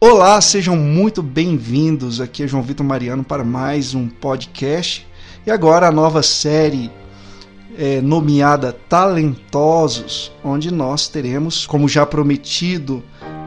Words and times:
Olá, 0.00 0.40
sejam 0.40 0.76
muito 0.76 1.20
bem-vindos. 1.20 2.20
Aqui 2.20 2.44
é 2.44 2.46
João 2.46 2.62
Vitor 2.62 2.86
Mariano 2.86 3.24
para 3.24 3.42
mais 3.42 3.96
um 3.96 4.08
podcast. 4.08 5.04
E 5.44 5.50
agora 5.50 5.88
a 5.88 5.90
nova 5.90 6.22
série 6.22 6.88
é, 7.76 8.00
nomeada 8.00 8.72
Talentosos, 8.88 10.30
onde 10.44 10.72
nós 10.72 11.08
teremos, 11.08 11.66
como 11.66 11.88
já 11.88 12.06
prometido 12.06 13.02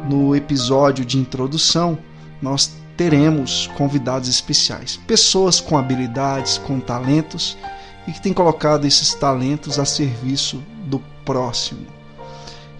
no 0.09 0.35
episódio 0.35 1.05
de 1.05 1.17
introdução, 1.17 1.97
nós 2.41 2.75
teremos 2.97 3.67
convidados 3.77 4.27
especiais, 4.27 4.99
pessoas 5.07 5.61
com 5.61 5.77
habilidades, 5.77 6.57
com 6.57 6.81
talentos 6.81 7.57
e 8.05 8.11
que 8.11 8.21
têm 8.21 8.33
colocado 8.33 8.83
esses 8.83 9.13
talentos 9.13 9.79
a 9.79 9.85
serviço 9.85 10.61
do 10.85 10.99
próximo. 11.23 12.00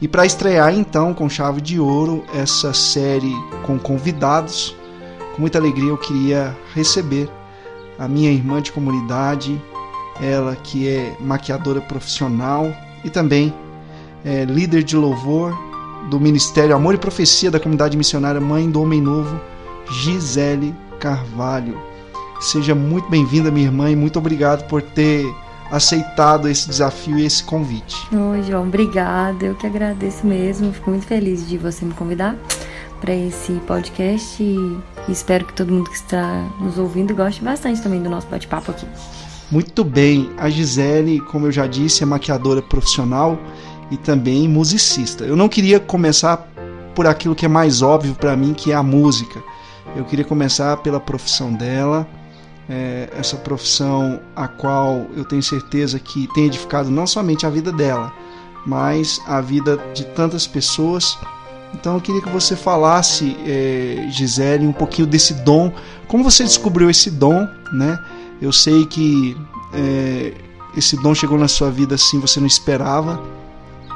E 0.02 0.07
para 0.07 0.25
estrear 0.25 0.73
então 0.73 1.13
com 1.13 1.29
chave 1.29 1.61
de 1.61 1.79
ouro 1.79 2.23
essa 2.33 2.73
série 2.73 3.36
com 3.63 3.77
convidados, 3.77 4.75
com 5.36 5.41
muita 5.41 5.60
alegria 5.60 5.89
eu 5.89 5.97
queria 5.97 6.57
receber 6.74 7.29
a 8.00 8.07
minha 8.07 8.32
irmã 8.32 8.60
de 8.60 8.71
comunidade, 8.71 9.61
ela 10.19 10.55
que 10.55 10.89
é 10.89 11.15
maquiadora 11.19 11.79
profissional 11.82 12.74
e 13.04 13.11
também 13.11 13.54
é 14.25 14.43
líder 14.43 14.82
de 14.82 14.97
louvor 14.97 15.55
do 16.10 16.19
Ministério 16.19 16.75
Amor 16.75 16.96
e 16.96 16.97
Profecia 16.97 17.52
da 17.52 17.60
Comunidade 17.60 17.96
Missionária 17.96 18.41
Mãe 18.41 18.71
do 18.71 18.82
Homem 18.82 18.99
Novo, 18.99 19.39
Gisele 19.91 20.74
Carvalho. 20.99 21.79
Seja 22.39 22.74
muito 22.74 23.07
bem-vinda, 23.07 23.52
minha 23.52 23.68
irmã, 23.68 23.91
e 23.91 23.96
muito 23.96 24.18
obrigado 24.18 24.68
por 24.68 24.82
ter 24.82 25.24
aceitado 25.71 26.50
esse 26.50 26.68
desafio 26.68 27.18
e 27.18 27.25
esse 27.25 27.43
convite. 27.43 27.96
Oi, 28.14 28.43
João, 28.43 28.64
obrigada. 28.64 29.46
Eu 29.46 29.56
que 29.56 29.66
agradeço 29.66 30.28
mesmo. 30.28 30.74
Fico 30.74 30.89
muito 30.89 31.06
feliz 31.06 31.47
de 31.47 31.57
você 31.57 31.86
me 31.86 31.94
convidar 31.94 32.36
para 33.00 33.16
esse 33.16 33.53
podcast 33.66 34.44
e 34.44 34.78
espero 35.09 35.45
que 35.45 35.53
todo 35.53 35.73
mundo 35.73 35.89
que 35.89 35.95
está 35.95 36.47
nos 36.59 36.78
ouvindo 36.78 37.16
goste 37.16 37.42
bastante 37.42 37.81
também 37.81 38.03
do 38.03 38.09
nosso 38.09 38.28
bate-papo 38.28 38.72
aqui. 38.72 38.86
Muito 39.50 39.83
bem. 39.83 40.30
A 40.38 40.50
Gisele, 40.50 41.19
como 41.22 41.47
eu 41.47 41.52
já 41.52 41.66
disse, 41.66 42.03
é 42.03 42.06
maquiadora 42.06 42.61
profissional 42.61 43.39
e 43.89 43.97
também 43.97 44.47
musicista. 44.47 45.23
Eu 45.23 45.35
não 45.35 45.50
queria 45.50 45.80
começar 45.80 46.47
por 46.94 47.08
aquilo 47.08 47.35
que 47.35 47.45
é 47.45 47.50
mais 47.50 47.81
óbvio 47.81 48.13
para 48.13 48.35
mim, 48.35 48.53
que 48.53 48.72
é 48.72 48.75
a 48.75 48.83
música. 48.83 49.41
Eu 49.95 50.06
queria 50.06 50.23
começar 50.23 50.78
pela 50.78 51.00
profissão 51.00 51.52
dela 51.52 52.08
é, 52.72 53.09
essa 53.17 53.36
profissão 53.36 54.22
a 54.33 54.47
qual 54.47 55.05
eu 55.17 55.25
tenho 55.25 55.44
certeza 55.44 56.00
que 56.00 56.30
tem 56.33 56.45
edificado 56.45 56.89
não 56.89 57.05
somente 57.05 57.45
a 57.45 57.50
vida 57.50 57.69
dela, 57.69 58.13
mas 58.66 59.22
a 59.28 59.41
vida 59.41 59.78
de 59.94 60.05
tantas 60.05 60.47
pessoas. 60.47 61.17
Então 61.73 61.95
eu 61.95 62.02
queria 62.02 62.22
que 62.22 62.30
você 62.30 62.55
falasse, 62.55 63.36
é, 63.45 64.08
Gisele, 64.09 64.66
um 64.66 64.72
pouquinho 64.72 65.05
desse 65.05 65.33
dom, 65.33 65.73
como 66.08 66.23
você 66.23 66.44
descobriu 66.44 66.89
esse 66.89 67.11
dom, 67.11 67.45
né? 67.73 68.00
Eu 68.41 68.53
sei 68.53 68.85
que 68.85 69.35
é, 69.73 70.33
esse 70.75 70.95
dom 70.95 71.13
chegou 71.13 71.38
na 71.38 71.50
sua 71.50 71.69
vida 71.69 71.95
assim, 71.95 72.22
você 72.22 72.39
não 72.39 72.47
esperava. 72.47 73.22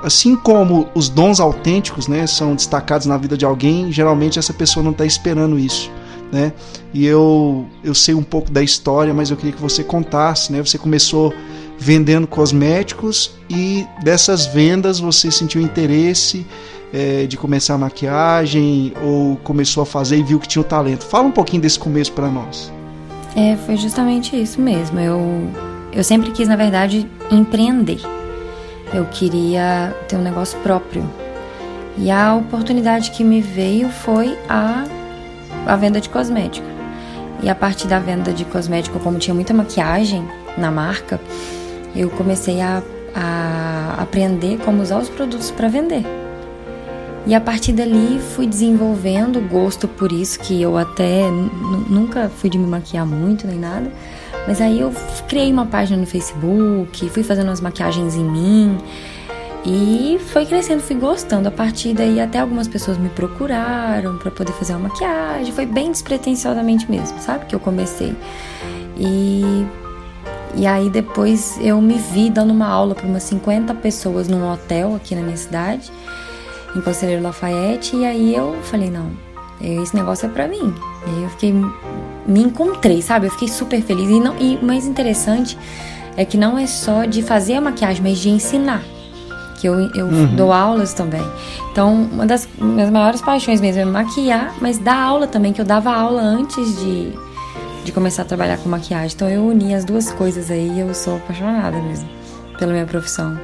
Assim 0.04 0.36
como 0.36 0.89
os 0.94 1.08
dons 1.08 1.39
autênticos, 1.39 2.08
né, 2.08 2.28
são 2.28 2.54
destacados 2.54 3.08
na 3.08 3.17
vida 3.17 3.38
de 3.38 3.45
alguém, 3.45 3.92
geralmente 3.92 4.38
essa 4.38 4.54
pessoa 4.54 4.84
não 4.84 4.92
está 4.92 5.06
esperando 5.06 5.58
isso 5.58 5.89
né? 6.36 6.52
E 6.94 7.05
eu 7.05 7.66
eu 7.83 7.95
sei 7.95 8.14
um 8.14 8.22
pouco 8.23 8.52
da 8.52 8.61
história, 8.61 9.14
mas 9.14 9.31
eu 9.31 9.38
queria 9.38 9.53
que 9.53 9.61
você 9.61 9.83
contasse, 9.83 10.52
né? 10.52 10.61
Você 10.61 10.77
começou 10.77 11.33
vendendo 11.80 12.27
cosméticos 12.27 13.31
e 13.50 13.86
dessas 14.03 14.45
vendas 14.45 15.00
você 15.00 15.31
sentiu 15.31 15.61
interesse 15.61 16.45
é, 16.94 17.25
de 17.25 17.38
começar 17.38 17.75
a 17.75 17.77
maquiagem 17.77 18.94
ou 19.03 19.38
começou 19.38 19.83
a 19.83 19.86
fazer 19.86 20.17
e 20.17 20.23
viu 20.23 20.39
que 20.39 20.47
tinha 20.47 20.61
o 20.61 20.66
talento. 20.66 21.05
Fala 21.05 21.25
um 21.25 21.31
pouquinho 21.31 21.61
desse 21.61 21.80
começo 21.80 22.11
para 22.11 22.30
nós. 22.30 22.72
É, 23.36 23.58
foi 23.66 23.77
justamente 23.77 24.39
isso 24.39 24.61
mesmo. 24.61 24.99
Eu 24.99 25.49
eu 25.95 26.03
sempre 26.03 26.31
quis, 26.31 26.45
na 26.49 26.58
verdade, 26.58 27.08
empreender. 27.31 28.02
Eu 28.93 29.05
queria 29.05 29.95
ter 30.10 30.17
um 30.17 30.21
negócio 30.21 30.60
próprio. 30.60 31.10
E 31.98 32.11
a 32.11 32.36
oportunidade 32.36 33.11
que 33.11 33.23
me 33.23 33.39
veio 33.39 33.87
foi 33.87 34.37
a 34.49 34.83
a 35.65 35.76
venda 35.76 35.99
de 35.99 36.09
cosmético. 36.09 36.67
E 37.42 37.49
a 37.49 37.55
partir 37.55 37.87
da 37.87 37.99
venda 37.99 38.31
de 38.31 38.45
cosmético, 38.45 38.99
como 38.99 39.17
tinha 39.17 39.33
muita 39.33 39.53
maquiagem 39.53 40.27
na 40.58 40.71
marca, 40.71 41.20
eu 41.95 42.09
comecei 42.09 42.61
a, 42.61 42.81
a 43.14 43.95
aprender 44.02 44.58
como 44.59 44.81
usar 44.81 44.99
os 44.99 45.09
produtos 45.09 45.52
para 45.52 45.67
vender. 45.67 46.04
E 47.27 47.33
a 47.33 47.42
partir 47.42 47.73
dali 47.73 48.20
fui 48.36 48.45
desenvolvendo 48.45 49.42
gosto 49.49 49.87
por 49.87 50.11
isso, 50.11 50.39
que 50.39 50.61
eu 50.61 50.77
até 50.77 51.30
nunca 51.89 52.30
fui 52.30 52.49
de 52.49 52.58
me 52.58 52.67
maquiar 52.67 53.05
muito 53.05 53.48
nem 53.48 53.58
nada. 53.58 53.92
Mas 54.48 54.61
aí 54.61 54.80
eu 54.80 54.93
criei 55.27 55.52
uma 55.52 55.65
página 55.65 55.99
no 55.99 56.05
Facebook, 56.05 57.09
fui 57.09 57.23
fazendo 57.23 57.48
umas 57.48 57.61
maquiagens 57.61 58.15
em 58.15 58.23
mim. 58.23 58.77
E 59.65 60.20
foi 60.31 60.45
crescendo, 60.45 60.81
fui 60.81 60.95
gostando. 60.95 61.48
A 61.48 61.52
partir 61.52 61.93
daí, 61.95 62.20
até 62.20 62.37
algumas 62.37 62.67
pessoas 62.67 62.99
me 62.99 63.09
procuraram 63.09 64.17
para 64.17 64.30
poder 64.30 64.53
fazer 64.53 64.73
uma 64.73 64.89
maquiagem. 64.89 65.52
Foi 65.52 65.65
bem 65.65 65.92
despretensiosamente 65.92 66.89
mesmo, 66.89 67.20
sabe? 67.20 67.45
Que 67.48 67.55
eu 67.55 67.59
comecei. 67.59 68.15
E, 68.95 69.65
e 70.54 70.67
aí, 70.67 70.87
depois, 70.92 71.58
eu 71.59 71.81
me 71.81 71.95
vi 71.95 72.30
dando 72.30 72.52
uma 72.52 72.67
aula 72.67 72.93
para 72.93 73.08
umas 73.08 73.23
50 73.23 73.73
pessoas 73.75 74.27
num 74.27 74.48
hotel 74.52 74.95
aqui 74.95 75.15
na 75.15 75.21
minha 75.21 75.37
cidade, 75.37 75.92
em 76.75 76.81
Conselheiro 76.81 77.23
Lafayette. 77.23 77.95
E 77.95 78.05
aí, 78.05 78.36
eu 78.36 78.55
falei: 78.61 78.92
não, 78.92 79.09
esse 79.59 79.95
negócio 79.95 80.27
é 80.27 80.30
para 80.30 80.48
mim. 80.48 80.75
E 81.08 81.09
aí, 81.09 81.23
eu 81.23 81.30
fiquei. 81.30 81.54
Me 82.27 82.42
encontrei, 82.42 83.02
sabe? 83.02 83.25
Eu 83.25 83.31
fiquei 83.31 83.48
super 83.48 83.81
feliz. 83.81 84.11
E, 84.11 84.20
não, 84.20 84.37
e 84.37 84.64
mais 84.64 84.86
interessante 84.86 85.58
é 86.15 86.23
que 86.23 86.37
não 86.37 86.55
é 86.55 86.67
só 86.67 87.05
de 87.05 87.23
fazer 87.23 87.55
a 87.55 87.61
maquiagem, 87.61 88.04
mas 88.04 88.20
de 88.20 88.30
ensinar 88.30 88.83
que 89.65 89.67
eu, 89.67 89.80
eu 89.95 90.05
uhum. 90.05 90.36
dou 90.36 90.53
aulas 90.53 90.93
também. 90.93 91.26
Então, 91.71 91.92
uma 92.11 92.26
das 92.27 92.48
minhas 92.59 92.92
maiores 92.92 93.20
paixões 93.20 93.59
mesmo 93.59 93.81
é 93.81 93.86
maquiar, 93.86 94.53
mas 94.61 94.77
dar 94.77 94.95
aula 94.95 95.26
também, 95.26 95.52
que 95.52 95.59
eu 95.59 95.65
dava 95.65 95.92
aula 95.92 96.21
antes 96.21 96.80
de, 96.80 97.11
de 97.83 97.92
começar 97.92 98.21
a 98.21 98.25
trabalhar 98.25 98.58
com 98.58 98.70
maquiagem. 98.70 99.15
Então, 99.15 99.27
eu 99.27 99.43
uni 99.43 99.73
as 99.73 99.83
duas 99.83 100.11
coisas 100.11 100.52
aí 100.52 100.70
e 100.70 100.80
eu 100.81 100.93
sou 100.93 101.15
apaixonada 101.15 101.81
mesmo 101.81 102.08
pela 102.59 102.71
minha 102.73 102.86
profissão. 102.86 103.39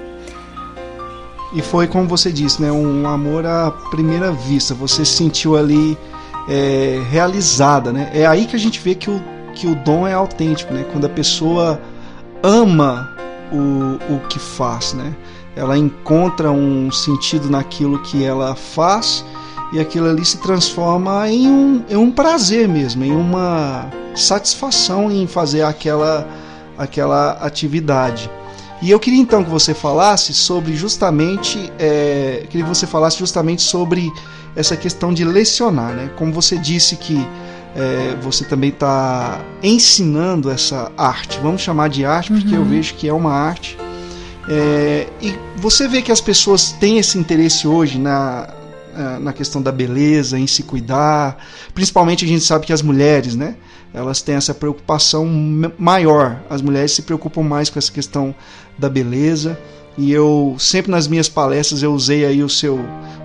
E 1.55 1.61
foi 1.61 1.87
como 1.87 2.07
você 2.07 2.31
disse, 2.31 2.61
né? 2.61 2.71
Um 2.71 3.07
amor 3.07 3.43
à 3.45 3.71
primeira 3.89 4.31
vista. 4.31 4.75
Você 4.75 5.03
se 5.03 5.13
sentiu 5.13 5.57
ali 5.57 5.97
é, 6.47 7.01
realizada, 7.09 7.91
né? 7.91 8.11
É 8.13 8.27
aí 8.27 8.45
que 8.45 8.55
a 8.55 8.59
gente 8.59 8.79
vê 8.79 8.93
que 8.93 9.09
o, 9.09 9.19
que 9.55 9.65
o 9.65 9.73
dom 9.73 10.07
é 10.07 10.13
autêntico, 10.13 10.71
né? 10.71 10.85
Quando 10.91 11.05
a 11.05 11.09
pessoa 11.09 11.81
ama 12.43 13.09
o, 13.51 14.15
o 14.15 14.19
que 14.27 14.39
faz, 14.39 14.93
né? 14.93 15.15
ela 15.55 15.77
encontra 15.77 16.51
um 16.51 16.91
sentido 16.91 17.49
naquilo 17.49 17.99
que 17.99 18.23
ela 18.23 18.55
faz 18.55 19.25
e 19.73 19.79
aquilo 19.79 20.09
ali 20.09 20.23
se 20.23 20.37
transforma 20.37 21.29
em 21.29 21.47
um, 21.47 21.83
em 21.89 21.95
um 21.95 22.11
prazer 22.11 22.67
mesmo, 22.67 23.03
em 23.03 23.11
uma 23.11 23.89
satisfação 24.15 25.11
em 25.11 25.27
fazer 25.27 25.63
aquela, 25.63 26.27
aquela 26.77 27.31
atividade. 27.33 28.29
E 28.81 28.89
eu 28.89 28.99
queria 28.99 29.19
então 29.19 29.43
que 29.43 29.49
você 29.49 29.73
falasse 29.73 30.33
sobre 30.33 30.75
justamente, 30.75 31.71
é, 31.77 32.45
queria 32.49 32.65
que 32.65 32.69
você 32.69 32.87
falasse 32.87 33.19
justamente 33.19 33.61
sobre 33.61 34.11
essa 34.55 34.75
questão 34.75 35.13
de 35.13 35.23
lecionar, 35.23 35.93
né? 35.93 36.09
Como 36.17 36.33
você 36.33 36.57
disse 36.57 36.95
que 36.95 37.15
é, 37.75 38.15
você 38.21 38.43
também 38.45 38.69
está 38.69 39.39
ensinando 39.63 40.49
essa 40.49 40.91
arte, 40.97 41.39
vamos 41.41 41.61
chamar 41.61 41.89
de 41.89 42.05
arte, 42.05 42.31
porque 42.31 42.55
uhum. 42.55 42.61
eu 42.61 42.65
vejo 42.65 42.93
que 42.95 43.07
é 43.07 43.13
uma 43.13 43.31
arte 43.31 43.77
é, 44.49 45.07
e 45.21 45.33
você 45.57 45.87
vê 45.87 46.01
que 46.01 46.11
as 46.11 46.21
pessoas 46.21 46.71
têm 46.73 46.97
esse 46.97 47.17
interesse 47.17 47.67
hoje 47.67 47.99
na, 47.99 48.49
na 49.19 49.33
questão 49.33 49.61
da 49.61 49.71
beleza, 49.71 50.37
em 50.37 50.47
se 50.47 50.63
cuidar. 50.63 51.37
Principalmente 51.73 52.25
a 52.25 52.27
gente 52.27 52.43
sabe 52.43 52.65
que 52.65 52.73
as 52.73 52.81
mulheres, 52.81 53.35
né? 53.35 53.55
Elas 53.93 54.21
têm 54.21 54.35
essa 54.35 54.53
preocupação 54.53 55.25
maior. 55.77 56.41
As 56.49 56.61
mulheres 56.61 56.91
se 56.91 57.01
preocupam 57.01 57.43
mais 57.43 57.69
com 57.69 57.77
essa 57.77 57.91
questão 57.91 58.33
da 58.77 58.89
beleza. 58.89 59.57
E 59.97 60.11
eu 60.11 60.55
sempre 60.57 60.89
nas 60.89 61.07
minhas 61.07 61.29
palestras 61.29 61.83
eu 61.83 61.93
usei 61.93 62.25
aí 62.25 62.41
o 62.41 62.49
seu, 62.49 62.79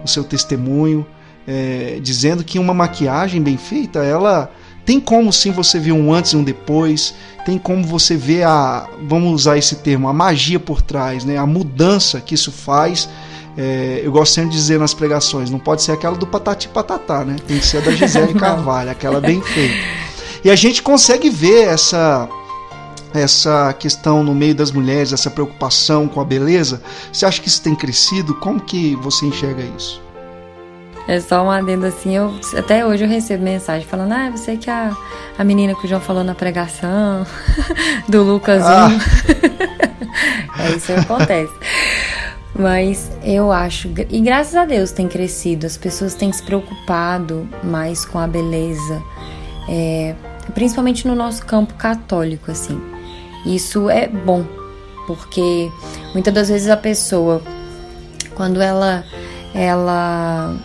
o 0.05 0.09
seu 0.09 0.25
testemunho, 0.25 1.06
é, 1.47 1.99
dizendo 2.03 2.43
que 2.43 2.59
uma 2.59 2.75
maquiagem 2.75 3.41
bem 3.41 3.57
feita, 3.57 4.01
ela 4.01 4.51
tem 4.85 5.01
como 5.01 5.33
sim 5.33 5.51
você 5.51 5.81
ver 5.81 5.93
um 5.93 6.15
antes 6.15 6.33
e 6.33 6.37
um 6.37 6.45
depois, 6.45 7.15
tem 7.45 7.59
como 7.59 7.85
você 7.85 8.17
ver 8.17 8.45
a, 8.45 8.89
vamos 9.03 9.33
usar 9.33 9.59
esse 9.59 9.77
termo, 9.77 10.09
a 10.09 10.13
magia 10.13 10.61
por 10.61 10.81
trás, 10.81 11.25
né? 11.25 11.37
a 11.37 11.47
mudança 11.47 12.21
que 12.21 12.35
isso 12.35 12.53
faz. 12.53 13.09
É, 13.59 14.01
eu 14.05 14.13
gosto 14.13 14.35
sempre 14.35 14.51
de 14.51 14.57
dizer 14.57 14.79
nas 14.79 14.93
pregações, 14.93 15.51
não 15.51 15.59
pode 15.59 15.83
ser 15.83 15.93
aquela 15.93 16.15
do 16.15 16.27
patati 16.27 16.69
patatá, 16.69 17.25
né? 17.25 17.37
Tem 17.49 17.59
que 17.59 17.65
ser 17.65 17.79
a 17.79 17.81
da 17.81 17.91
Gisele 17.91 18.35
Carvalho, 18.39 18.91
aquela 18.91 19.19
bem 19.21 19.41
feita. 19.41 19.75
E 20.45 20.51
a 20.51 20.55
gente 20.55 20.83
consegue 20.83 21.31
ver 21.31 21.69
essa 21.69 22.29
essa 23.15 23.73
questão 23.73 24.23
no 24.23 24.35
meio 24.35 24.55
das 24.55 24.71
mulheres, 24.71 25.11
essa 25.11 25.31
preocupação 25.31 26.07
com 26.07 26.21
a 26.21 26.25
beleza. 26.25 26.83
Você 27.11 27.25
acha 27.25 27.41
que 27.41 27.49
isso 27.49 27.63
tem 27.63 27.75
crescido? 27.75 28.35
Como 28.35 28.61
que 28.61 28.95
você 28.97 29.25
enxerga 29.25 29.63
isso? 29.77 30.06
É 31.08 31.20
só 31.20 31.44
um 31.44 31.50
adendo 31.50 31.87
assim, 31.87 32.17
eu, 32.17 32.35
até 32.56 32.85
hoje 32.85 33.05
eu 33.05 33.08
recebo 33.08 33.44
mensagem 33.44 33.87
falando, 33.87 34.12
ah, 34.12 34.31
você 34.31 34.56
que 34.56 34.69
é 34.69 34.73
a, 34.73 34.97
a 35.38 35.44
menina 35.44 35.75
que 35.75 35.87
o 35.87 35.88
João 35.88 36.00
falou 36.00 36.25
na 36.25 36.35
pregação, 36.35 37.25
do 38.08 38.25
Lucasinho. 38.25 38.67
Ah. 38.69 40.62
é 40.67 40.70
isso 40.73 40.87
que 40.87 40.93
acontece. 40.93 41.53
Mas 42.58 43.12
eu 43.23 43.53
acho, 43.53 43.88
e 44.11 44.20
graças 44.20 44.56
a 44.56 44.64
Deus 44.64 44.91
tem 44.91 45.06
crescido, 45.06 45.67
as 45.67 45.76
pessoas 45.76 46.14
têm 46.14 46.32
se 46.32 46.43
preocupado 46.43 47.47
mais 47.62 48.05
com 48.05 48.19
a 48.19 48.26
beleza, 48.26 49.02
é, 49.69 50.14
principalmente 50.55 51.06
no 51.06 51.14
nosso 51.14 51.44
campo 51.44 51.75
católico, 51.75 52.50
assim. 52.50 52.81
Isso 53.44 53.88
é 53.88 54.09
bom, 54.09 54.44
porque 55.06 55.70
muitas 56.14 56.35
das 56.35 56.49
vezes 56.49 56.69
a 56.69 56.76
pessoa, 56.76 57.43
quando 58.35 58.61
ela, 58.61 59.05
ela 59.55 60.56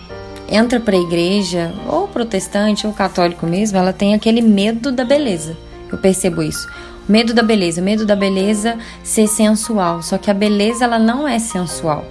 entra 0.51 0.79
para 0.79 0.95
a 0.95 0.99
igreja, 0.99 1.73
ou 1.87 2.07
protestante, 2.07 2.85
ou 2.85 2.93
católico 2.93 3.47
mesmo, 3.47 3.77
ela 3.77 3.93
tem 3.93 4.13
aquele 4.13 4.41
medo 4.41 4.91
da 4.91 5.05
beleza. 5.05 5.57
Eu 5.91 5.97
percebo 5.97 6.43
isso. 6.43 6.67
Medo 7.07 7.33
da 7.33 7.41
beleza, 7.41 7.81
medo 7.81 8.05
da 8.05 8.15
beleza 8.15 8.77
ser 9.03 9.27
sensual. 9.27 10.03
Só 10.03 10.17
que 10.17 10.29
a 10.29 10.33
beleza 10.33 10.83
ela 10.83 10.99
não 10.99 11.27
é 11.27 11.39
sensual. 11.39 12.05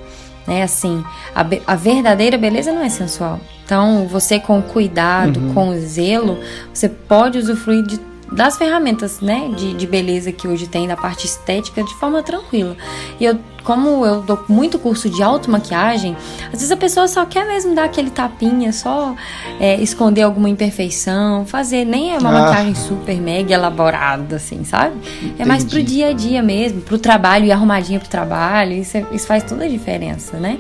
Né? 0.47 0.63
Assim, 0.63 1.05
a, 1.35 1.47
a 1.67 1.77
verdadeira 1.77 2.37
beleza 2.37 2.73
não 2.73 2.83
é 2.83 2.89
sensual. 2.89 3.39
Então, 3.65 4.09
você 4.09 4.41
com 4.41 4.61
cuidado, 4.61 5.39
uhum. 5.39 5.55
com 5.55 5.79
zelo, 5.79 6.39
você 6.75 6.89
pode 6.89 7.39
usufruir 7.39 7.87
de 7.87 8.01
das 8.33 8.57
ferramentas, 8.57 9.21
né, 9.21 9.51
de, 9.57 9.75
de 9.75 9.87
beleza 9.87 10.31
que 10.31 10.47
hoje 10.47 10.67
tem, 10.67 10.87
da 10.87 10.97
parte 10.97 11.27
estética, 11.27 11.83
de 11.83 11.95
forma 11.95 12.23
tranquila. 12.23 12.77
E 13.19 13.25
eu, 13.25 13.39
como 13.65 14.07
eu 14.07 14.23
dou 14.23 14.45
muito 14.49 14.79
curso 14.79 15.11
de 15.11 15.23
automaquiagem, 15.23 16.17
às 16.45 16.53
vezes 16.53 16.71
a 16.71 16.77
pessoa 16.77 17.09
só 17.09 17.27
quer 17.27 17.47
mesmo 17.47 17.75
dar 17.75 17.85
aquele 17.85 18.11
tapinha, 18.11 18.73
só 18.73 19.15
é, 19.59 19.81
esconder 19.81 20.23
alguma 20.23 20.49
imperfeição, 20.49 21.45
fazer, 21.45 21.85
nem 21.85 22.15
é 22.15 22.19
uma 22.19 22.31
ah. 22.31 22.43
maquiagem 22.43 22.75
super 22.75 23.21
mega 23.21 23.55
elaborada, 23.55 24.37
assim, 24.37 24.65
sabe? 24.65 24.97
Entendi. 25.23 25.43
É 25.43 25.45
mais 25.45 25.65
pro 25.65 25.83
dia 25.83 26.09
a 26.09 26.13
dia 26.13 26.43
mesmo, 26.43 26.81
pro 26.83 26.99
trabalho 26.99 27.47
e 27.47 27.53
arrumadinha 27.53 27.99
pro 27.99 28.09
trabalho, 28.09 28.75
isso, 28.75 28.97
é, 28.97 29.05
isso 29.13 29.27
faz 29.27 29.43
toda 29.43 29.65
a 29.65 29.69
diferença, 29.69 30.37
né? 30.37 30.59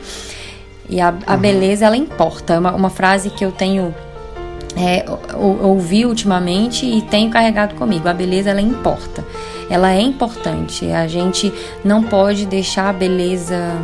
E 0.88 1.00
a, 1.00 1.14
a 1.24 1.34
uhum. 1.34 1.40
beleza, 1.40 1.86
ela 1.86 1.96
importa. 1.96 2.58
Uma, 2.58 2.72
uma 2.72 2.90
frase 2.90 3.30
que 3.30 3.44
eu 3.44 3.52
tenho 3.52 3.94
é, 4.76 5.04
ouvi 5.36 6.04
ultimamente 6.04 6.86
e 6.86 7.02
tenho 7.02 7.30
carregado 7.30 7.74
comigo. 7.74 8.08
A 8.08 8.14
beleza 8.14 8.50
ela 8.50 8.60
importa, 8.60 9.24
ela 9.68 9.92
é 9.92 10.00
importante. 10.00 10.90
A 10.90 11.06
gente 11.06 11.52
não 11.84 12.02
pode 12.02 12.46
deixar 12.46 12.88
a 12.88 12.92
beleza 12.92 13.76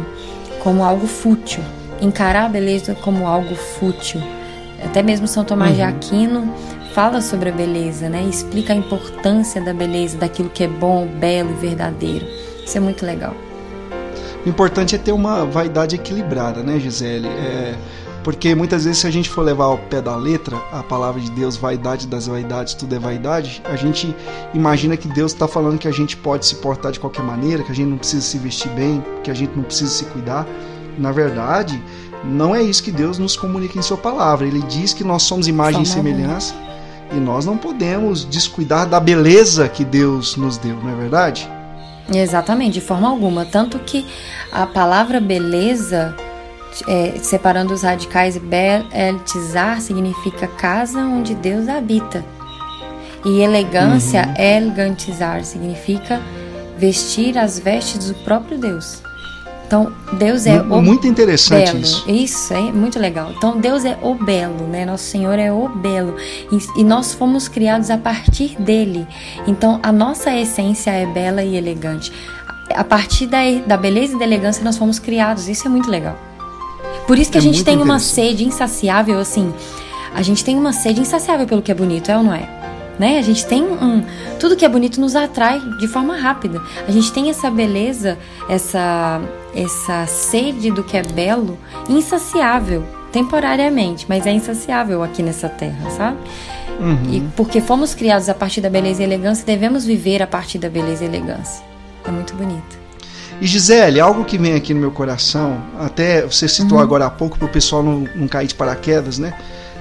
como 0.61 0.83
algo 0.83 1.07
fútil, 1.07 1.63
encarar 2.01 2.47
a 2.47 2.49
beleza 2.49 2.95
como 2.95 3.27
algo 3.27 3.55
fútil. 3.55 4.21
Até 4.85 5.03
mesmo 5.03 5.27
São 5.27 5.45
Tomás 5.45 5.71
uhum. 5.71 5.77
de 5.77 5.83
Aquino 5.83 6.55
fala 6.93 7.21
sobre 7.21 7.51
a 7.51 7.53
beleza, 7.53 8.09
né? 8.09 8.23
Explica 8.29 8.73
a 8.73 8.77
importância 8.77 9.61
da 9.61 9.73
beleza, 9.73 10.17
daquilo 10.17 10.49
que 10.49 10.65
é 10.65 10.69
bom, 10.69 11.07
belo 11.07 11.51
e 11.51 11.55
verdadeiro. 11.55 12.27
Isso 12.65 12.77
é 12.77 12.81
muito 12.81 13.05
legal. 13.05 13.35
O 14.45 14.49
importante 14.49 14.95
é 14.95 14.99
ter 14.99 15.13
uma 15.13 15.45
vaidade 15.45 15.97
equilibrada, 15.97 16.63
né, 16.63 16.79
Gisele? 16.79 17.29
É 17.29 17.75
porque 18.27 18.57
muitas 18.57 18.85
vezes, 18.85 18.99
se 18.99 19.07
a 19.07 19.11
gente 19.11 19.31
for 19.31 19.43
levar 19.43 19.67
ao 19.67 19.79
pé 19.79 20.03
da 20.03 20.17
letra 20.17 20.57
a 20.73 20.83
palavra 20.83 21.21
de 21.21 21.31
Deus, 21.31 21.57
vaidade 21.57 22.09
das 22.09 22.27
vaidades, 22.27 22.75
tudo 22.75 22.93
é 22.93 22.99
vaidade, 22.99 23.63
a 23.65 23.77
gente 23.77 24.13
imagina 24.53 24.97
que 24.97 25.07
Deus 25.07 25.33
está 25.33 25.47
falando 25.47 25.79
que 25.79 25.87
a 25.87 25.93
gente 25.93 26.17
pode 26.17 26.45
se 26.45 26.57
portar 26.57 26.91
de 26.91 26.99
qualquer 26.99 27.23
maneira, 27.23 27.63
que 27.63 27.71
a 27.71 27.75
gente 27.75 27.87
não 27.87 27.97
precisa 27.97 28.23
se 28.23 28.37
vestir 28.37 28.69
bem, 28.73 29.01
que 29.23 29.31
a 29.31 29.35
gente 29.35 29.55
não 29.55 29.63
precisa 29.63 29.93
se 29.93 30.07
cuidar. 30.07 30.45
Na 30.99 31.13
verdade, 31.13 31.81
não 32.25 32.53
é 32.53 32.61
isso 32.61 32.83
que 32.83 32.91
Deus 32.91 33.17
nos 33.17 33.37
comunica 33.37 33.79
em 33.79 33.83
Sua 33.83 33.97
palavra. 33.97 34.45
Ele 34.45 34.63
diz 34.63 34.93
que 34.93 35.05
nós 35.05 35.23
somos 35.23 35.47
imagem 35.47 35.83
e 35.83 35.87
semelhança 35.87 36.53
e 37.13 37.21
nós 37.21 37.47
não 37.47 37.57
podemos 37.57 38.25
descuidar 38.25 38.89
da 38.89 38.99
beleza 38.99 39.69
que 39.69 39.85
Deus 39.85 40.35
nos 40.35 40.59
deu, 40.59 40.75
não 40.83 40.91
é 40.91 40.97
verdade? 40.97 41.49
Exatamente, 42.13 42.73
de 42.73 42.81
forma 42.81 43.09
alguma. 43.09 43.45
Tanto 43.45 43.79
que 43.79 44.05
a 44.51 44.67
palavra 44.67 45.21
beleza 45.21 46.13
é, 46.87 47.19
separando 47.23 47.73
os 47.73 47.83
radicais, 47.83 48.37
beltizar 48.39 49.81
significa 49.81 50.47
casa 50.47 50.99
onde 51.01 51.35
Deus 51.35 51.69
habita. 51.69 52.25
E 53.25 53.41
elegância, 53.41 54.27
uhum. 54.27 54.45
elegantizar, 54.45 55.45
significa 55.45 56.21
vestir 56.79 57.37
as 57.39 57.59
vestes 57.59 58.09
do 58.09 58.15
próprio 58.25 58.59
Deus. 58.59 59.03
Então, 59.67 59.93
Deus 60.13 60.47
é 60.47 60.63
o 60.63 60.81
Muito 60.81 61.09
interessante 61.09 61.73
belo. 61.73 61.81
isso. 61.81 62.09
Isso, 62.09 62.55
é 62.55 62.61
muito 62.71 63.01
legal. 63.01 63.33
Então, 63.37 63.59
Deus 63.59 63.85
é 63.85 63.99
o 64.01 64.15
belo, 64.15 64.69
né? 64.69 64.85
Nosso 64.85 65.05
Senhor 65.05 65.37
é 65.41 65.51
o 65.51 65.69
belo. 65.69 66.15
E, 66.53 66.81
e, 66.81 66.85
nós 66.85 67.13
fomos 67.13 67.49
criados 67.49 67.91
a 67.91 67.99
partir 67.99 68.55
dele. 68.61 69.05
Então, 69.45 69.81
a 69.83 69.91
nossa 69.91 70.33
essência 70.33 70.93
é 70.93 71.05
bela 71.05 71.43
e 71.43 71.57
elegante. 71.57 72.13
A 72.77 72.85
partir 72.85 73.27
da, 73.27 73.39
da 73.67 73.77
beleza 73.77 74.15
e 74.15 74.19
da 74.19 74.25
elegância, 74.25 74.63
nós 74.63 74.79
fomos 74.79 75.01
criados. 75.01 75.49
Isso 75.49 75.67
é 75.67 75.71
muito 75.71 75.91
legal. 75.91 76.17
Por 77.07 77.19
isso 77.19 77.31
que 77.31 77.39
é 77.39 77.41
a 77.41 77.43
gente 77.43 77.65
tem 77.65 77.81
uma 77.81 77.99
sede 77.99 78.45
insaciável, 78.45 79.19
assim. 79.19 79.53
A 80.15 80.23
gente 80.23 80.45
tem 80.45 80.57
uma 80.57 80.73
sede 80.73 81.01
insaciável 81.01 81.47
pelo 81.47 81.63
que 81.63 81.71
é 81.71 81.75
bonito, 81.75 82.11
é 82.11 82.17
ou 82.17 82.23
não 82.23 82.35
é? 82.35 82.49
Né? 82.99 83.19
A 83.19 83.23
gente 83.23 83.45
tem 83.47 83.63
um. 83.63 84.03
Tudo 84.41 84.57
que 84.57 84.65
é 84.65 84.69
bonito 84.69 85.01
nos 85.01 85.15
atrai 85.15 85.61
de 85.79 85.87
forma 85.87 86.17
rápida. 86.17 86.63
A 86.89 86.91
gente 86.91 87.13
tem 87.13 87.29
essa 87.29 87.51
beleza, 87.51 88.17
essa, 88.49 89.21
essa 89.55 90.07
sede 90.07 90.71
do 90.71 90.83
que 90.83 90.97
é 90.97 91.03
belo 91.03 91.59
insaciável, 91.89 92.85
temporariamente, 93.13 94.07
mas 94.09 94.27
é 94.27 94.33
insaciável 94.33 95.03
aqui 95.03 95.23
nessa 95.23 95.49
terra, 95.49 95.91
sabe? 95.91 96.19
Uhum. 96.81 97.13
E 97.13 97.21
porque 97.37 97.61
fomos 97.61 97.95
criados 97.95 98.29
a 98.29 98.35
partir 98.35 98.61
da 98.61 98.71
beleza 98.71 99.03
e 99.03 99.05
elegância, 99.05 99.45
devemos 99.45 99.85
viver 99.85 100.23
a 100.23 100.27
partir 100.27 100.59
da 100.59 100.69
beleza 100.69 101.05
e 101.05 101.07
elegância. 101.07 101.63
É 102.07 102.11
muito 102.11 102.35
bonito. 102.35 102.86
E 103.41 103.47
Gisele, 103.47 104.01
algo 104.01 104.25
que 104.25 104.39
vem 104.39 104.55
aqui 104.55 104.73
no 104.73 104.81
meu 104.81 104.91
coração, 104.91 105.63
até 105.79 106.23
você 106.23 106.49
citou 106.49 106.79
uhum. 106.79 106.85
agora 106.85 107.07
há 107.07 107.11
pouco 107.11 107.39
para 107.39 107.47
o 107.47 107.51
pessoal 107.51 107.83
não, 107.83 108.09
não 108.15 108.27
cair 108.27 108.47
de 108.47 108.55
paraquedas, 108.55 109.19
né? 109.19 109.35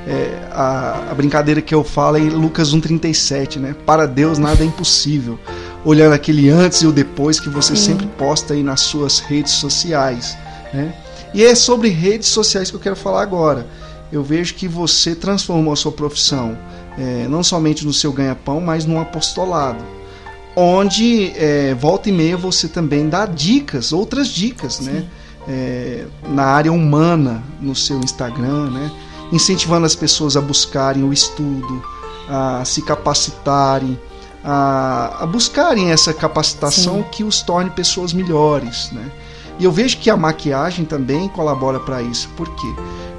É, 0.08 0.50
a, 0.52 1.12
a, 1.12 1.16
brincadeira 1.16 1.62
que 1.62 1.74
eu 1.74 1.84
falo 1.84 2.18
é 2.18 2.20
em 2.20 2.30
Lucas 2.30 2.76
1,37, 2.76 3.58
né? 3.58 3.76
Para 3.86 4.06
Deus 4.06 4.38
nada 4.38 4.62
é 4.62 4.68
impossível. 4.68 5.40
Olhando 5.84 6.14
aquele 6.14 6.50
antes 6.50 6.82
e 6.82 6.88
o 6.88 6.92
depois 6.92 7.40
que 7.40 7.50
você 7.50 7.76
Sim. 7.76 7.92
sempre 7.94 8.08
posta 8.18 8.54
aí 8.54 8.62
nas 8.62 8.82
suas 8.82 9.20
redes 9.20 9.54
sociais, 9.54 10.38
né? 10.74 10.94
E 11.34 11.44
é 11.44 11.56
sobre 11.56 11.90
redes 11.90 12.28
sociais 12.28 12.70
que 12.70 12.76
eu 12.76 12.80
quero 12.80 12.96
falar 12.96 13.22
agora. 13.22 13.66
Eu 14.12 14.24
vejo 14.24 14.54
que 14.54 14.68
você 14.68 15.16
transformou 15.16 15.74
a 15.74 15.76
sua 15.76 15.92
profissão 15.92 16.58
é, 16.98 17.28
não 17.28 17.44
somente 17.44 17.86
no 17.86 17.94
seu 17.94 18.12
ganha-pão, 18.12 18.62
mas 18.62 18.86
no 18.86 19.00
apostolado 19.00 19.95
onde 20.56 21.34
é, 21.36 21.74
volta 21.74 22.10
e 22.10 22.12
meia 22.12 22.38
você 22.38 22.68
também 22.68 23.10
dá 23.10 23.26
dicas, 23.26 23.92
outras 23.92 24.28
dicas, 24.30 24.80
né? 24.80 25.06
É, 25.48 26.06
na 26.28 26.44
área 26.44 26.72
humana 26.72 27.44
no 27.62 27.76
seu 27.76 28.00
Instagram, 28.00 28.72
né? 28.72 28.92
Incentivando 29.32 29.86
as 29.86 29.96
pessoas 29.96 30.36
a 30.36 30.42
buscarem 30.42 31.04
o 31.04 31.14
estudo, 31.14 31.84
a 32.28 32.64
se 32.66 32.82
capacitarem, 32.82 34.00
a, 34.44 35.24
a 35.24 35.26
buscarem 35.26 35.92
essa 35.92 36.14
capacitação 36.14 36.98
Sim. 36.98 37.06
que 37.12 37.24
os 37.24 37.42
torne 37.42 37.70
pessoas 37.70 38.14
melhores, 38.14 38.92
né? 38.92 39.12
E 39.58 39.64
eu 39.64 39.72
vejo 39.72 39.98
que 39.98 40.10
a 40.10 40.18
maquiagem 40.18 40.84
também 40.84 41.30
colabora 41.30 41.80
para 41.80 42.02
isso. 42.02 42.30
Por 42.36 42.50
quê? 42.56 42.76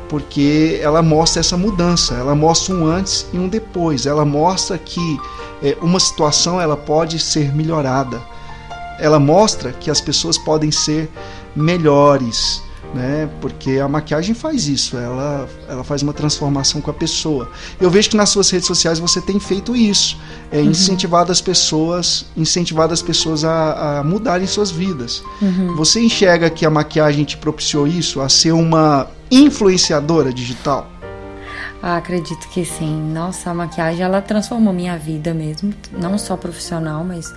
Porque 0.09 0.79
ela 0.81 1.03
mostra 1.03 1.41
essa 1.41 1.57
mudança, 1.57 2.15
ela 2.15 2.35
mostra 2.35 2.75
um 2.75 2.87
antes 2.87 3.27
e 3.33 3.39
um 3.39 3.49
depois, 3.49 4.07
ela 4.07 4.25
mostra 4.25 4.79
que 4.79 5.19
é, 5.63 5.77
uma 5.81 5.99
situação 5.99 6.61
ela 6.61 6.77
pode 6.77 7.19
ser 7.19 7.55
melhorada. 7.55 8.21
Ela 8.99 9.19
mostra 9.19 9.73
que 9.73 9.91
as 9.91 10.01
pessoas 10.01 10.39
podem 10.39 10.71
ser 10.71 11.11
melhores, 11.55 12.63
né? 12.95 13.29
Porque 13.41 13.79
a 13.79 13.89
maquiagem 13.89 14.35
faz 14.35 14.69
isso, 14.69 14.97
ela, 14.97 15.49
ela 15.69 15.85
faz 15.85 16.03
uma 16.03 16.13
transformação 16.13 16.81
com 16.81 16.91
a 16.91 16.95
pessoa. 16.95 17.51
Eu 17.81 17.91
vejo 17.91 18.09
que 18.11 18.17
nas 18.17 18.31
suas 18.31 18.49
redes 18.49 18.67
sociais 18.67 18.99
você 18.99 19.21
tem 19.21 19.39
feito 19.39 19.77
isso, 19.77 20.17
é 20.51 20.59
uhum. 20.59 20.71
incentivado 20.71 21.31
as 21.31 21.41
pessoas, 21.41 22.27
incentivado 22.37 22.93
as 22.93 23.03
pessoas 23.03 23.45
a, 23.45 23.99
a 23.99 24.05
mudarem 24.05 24.47
suas 24.47 24.71
vidas. 24.71 25.23
Uhum. 25.43 25.75
Você 25.77 26.01
enxerga 26.01 26.49
que 26.49 26.65
a 26.65 26.71
maquiagem 26.71 27.25
te 27.25 27.37
propiciou 27.37 27.87
isso, 27.87 28.21
a 28.21 28.29
ser 28.29 28.53
uma 28.53 29.09
influenciadora 29.31 30.33
digital? 30.33 30.91
Ah, 31.83 31.97
acredito 31.97 32.49
que 32.49 32.65
sim. 32.65 33.13
Nossa, 33.13 33.51
a 33.51 33.55
maquiagem 33.55 34.03
ela 34.03 34.21
transformou 34.21 34.73
minha 34.73 34.97
vida 34.97 35.35
mesmo, 35.35 35.73
não 35.93 36.19
só 36.19 36.37
profissional, 36.37 37.05
mas 37.05 37.33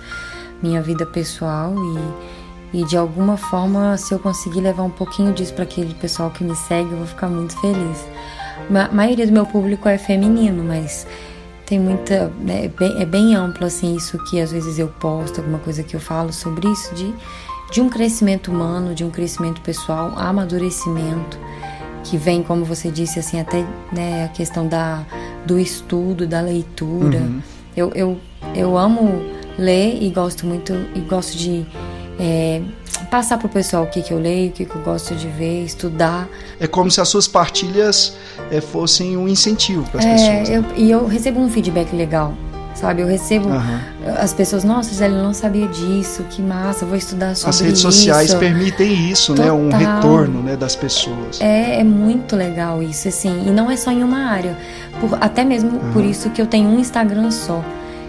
minha 0.62 0.82
vida 0.82 1.06
pessoal 1.06 1.74
e, 2.72 2.80
e 2.80 2.84
de 2.84 2.96
alguma 2.96 3.36
forma, 3.36 3.96
se 3.96 4.12
eu 4.12 4.18
conseguir 4.18 4.60
levar 4.60 4.82
um 4.82 4.90
pouquinho 4.90 5.32
disso 5.32 5.54
para 5.54 5.64
aquele 5.64 5.94
pessoal 5.94 6.30
que 6.30 6.44
me 6.44 6.54
segue, 6.54 6.90
eu 6.90 6.98
vou 6.98 7.06
ficar 7.06 7.28
muito 7.28 7.58
feliz. 7.60 8.06
A 8.74 8.92
maioria 8.92 9.26
do 9.26 9.32
meu 9.32 9.46
público 9.46 9.88
é 9.88 9.98
feminino, 9.98 10.62
mas 10.62 11.06
tem 11.66 11.78
muita. 11.78 12.32
Né, 12.40 12.66
é, 12.66 12.68
bem, 12.68 13.02
é 13.02 13.06
bem 13.06 13.34
amplo 13.34 13.66
assim 13.66 13.96
isso 13.96 14.18
que 14.24 14.40
às 14.40 14.52
vezes 14.52 14.78
eu 14.78 14.88
posto, 14.88 15.40
alguma 15.40 15.58
coisa 15.58 15.82
que 15.82 15.94
eu 15.94 16.00
falo 16.00 16.32
sobre 16.32 16.68
isso, 16.68 16.94
de, 16.94 17.14
de 17.72 17.80
um 17.80 17.88
crescimento 17.88 18.50
humano, 18.50 18.94
de 18.94 19.04
um 19.04 19.10
crescimento 19.10 19.60
pessoal, 19.60 20.12
amadurecimento 20.16 21.38
que 22.04 22.16
vem, 22.16 22.42
como 22.42 22.64
você 22.64 22.90
disse, 22.90 23.18
assim, 23.18 23.40
até 23.40 23.64
né, 23.92 24.24
a 24.24 24.28
questão 24.28 24.66
da, 24.66 25.04
do 25.44 25.58
estudo, 25.58 26.26
da 26.26 26.40
leitura. 26.40 27.18
Uhum. 27.18 27.40
Eu, 27.76 27.92
eu, 27.94 28.20
eu 28.54 28.76
amo 28.76 29.22
ler 29.58 30.02
e 30.02 30.10
gosto 30.10 30.46
muito, 30.46 30.72
e 30.94 31.00
gosto 31.00 31.36
de 31.36 31.66
é, 32.18 32.62
passar 33.10 33.38
para 33.38 33.46
o 33.46 33.50
pessoal 33.50 33.84
o 33.84 33.86
que, 33.86 34.02
que 34.02 34.12
eu 34.12 34.18
leio, 34.18 34.50
o 34.50 34.52
que, 34.52 34.64
que 34.64 34.74
eu 34.74 34.82
gosto 34.82 35.14
de 35.14 35.28
ver, 35.28 35.64
estudar. 35.64 36.28
É 36.58 36.66
como 36.66 36.90
se 36.90 37.00
as 37.00 37.08
suas 37.08 37.28
partilhas 37.28 38.16
é, 38.50 38.60
fossem 38.60 39.16
um 39.16 39.28
incentivo 39.28 39.84
para 39.90 40.00
as 40.00 40.06
é, 40.06 40.40
pessoas. 40.40 40.50
Eu, 40.50 40.64
e 40.76 40.90
eu 40.90 41.06
recebo 41.06 41.40
um 41.40 41.48
feedback 41.48 41.94
legal 41.94 42.34
sabe? 42.74 43.02
Eu 43.02 43.06
recebo 43.06 43.48
uhum. 43.48 43.80
as 44.18 44.32
pessoas, 44.32 44.64
nossa, 44.64 44.90
Gisele, 44.90 45.14
eu 45.14 45.22
não 45.22 45.34
sabia 45.34 45.66
disso, 45.68 46.24
que 46.30 46.40
massa, 46.42 46.84
vou 46.86 46.96
estudar 46.96 47.34
sobre 47.34 47.36
isso. 47.36 47.48
As 47.48 47.60
redes 47.60 47.80
sociais 47.80 48.34
permitem 48.34 49.10
isso, 49.10 49.34
Total. 49.34 49.58
né? 49.58 49.62
Um 49.62 49.76
retorno 49.76 50.42
né, 50.42 50.56
das 50.56 50.76
pessoas. 50.76 51.40
É, 51.40 51.80
é 51.80 51.84
muito 51.84 52.36
legal 52.36 52.82
isso, 52.82 53.08
assim, 53.08 53.46
e 53.46 53.50
não 53.50 53.70
é 53.70 53.76
só 53.76 53.90
em 53.90 54.02
uma 54.02 54.18
área. 54.18 54.56
Por, 55.00 55.16
até 55.20 55.44
mesmo 55.44 55.70
uhum. 55.70 55.92
por 55.92 56.04
isso 56.04 56.30
que 56.30 56.40
eu 56.40 56.46
tenho 56.46 56.68
um 56.68 56.78
Instagram 56.78 57.30
só. 57.30 57.62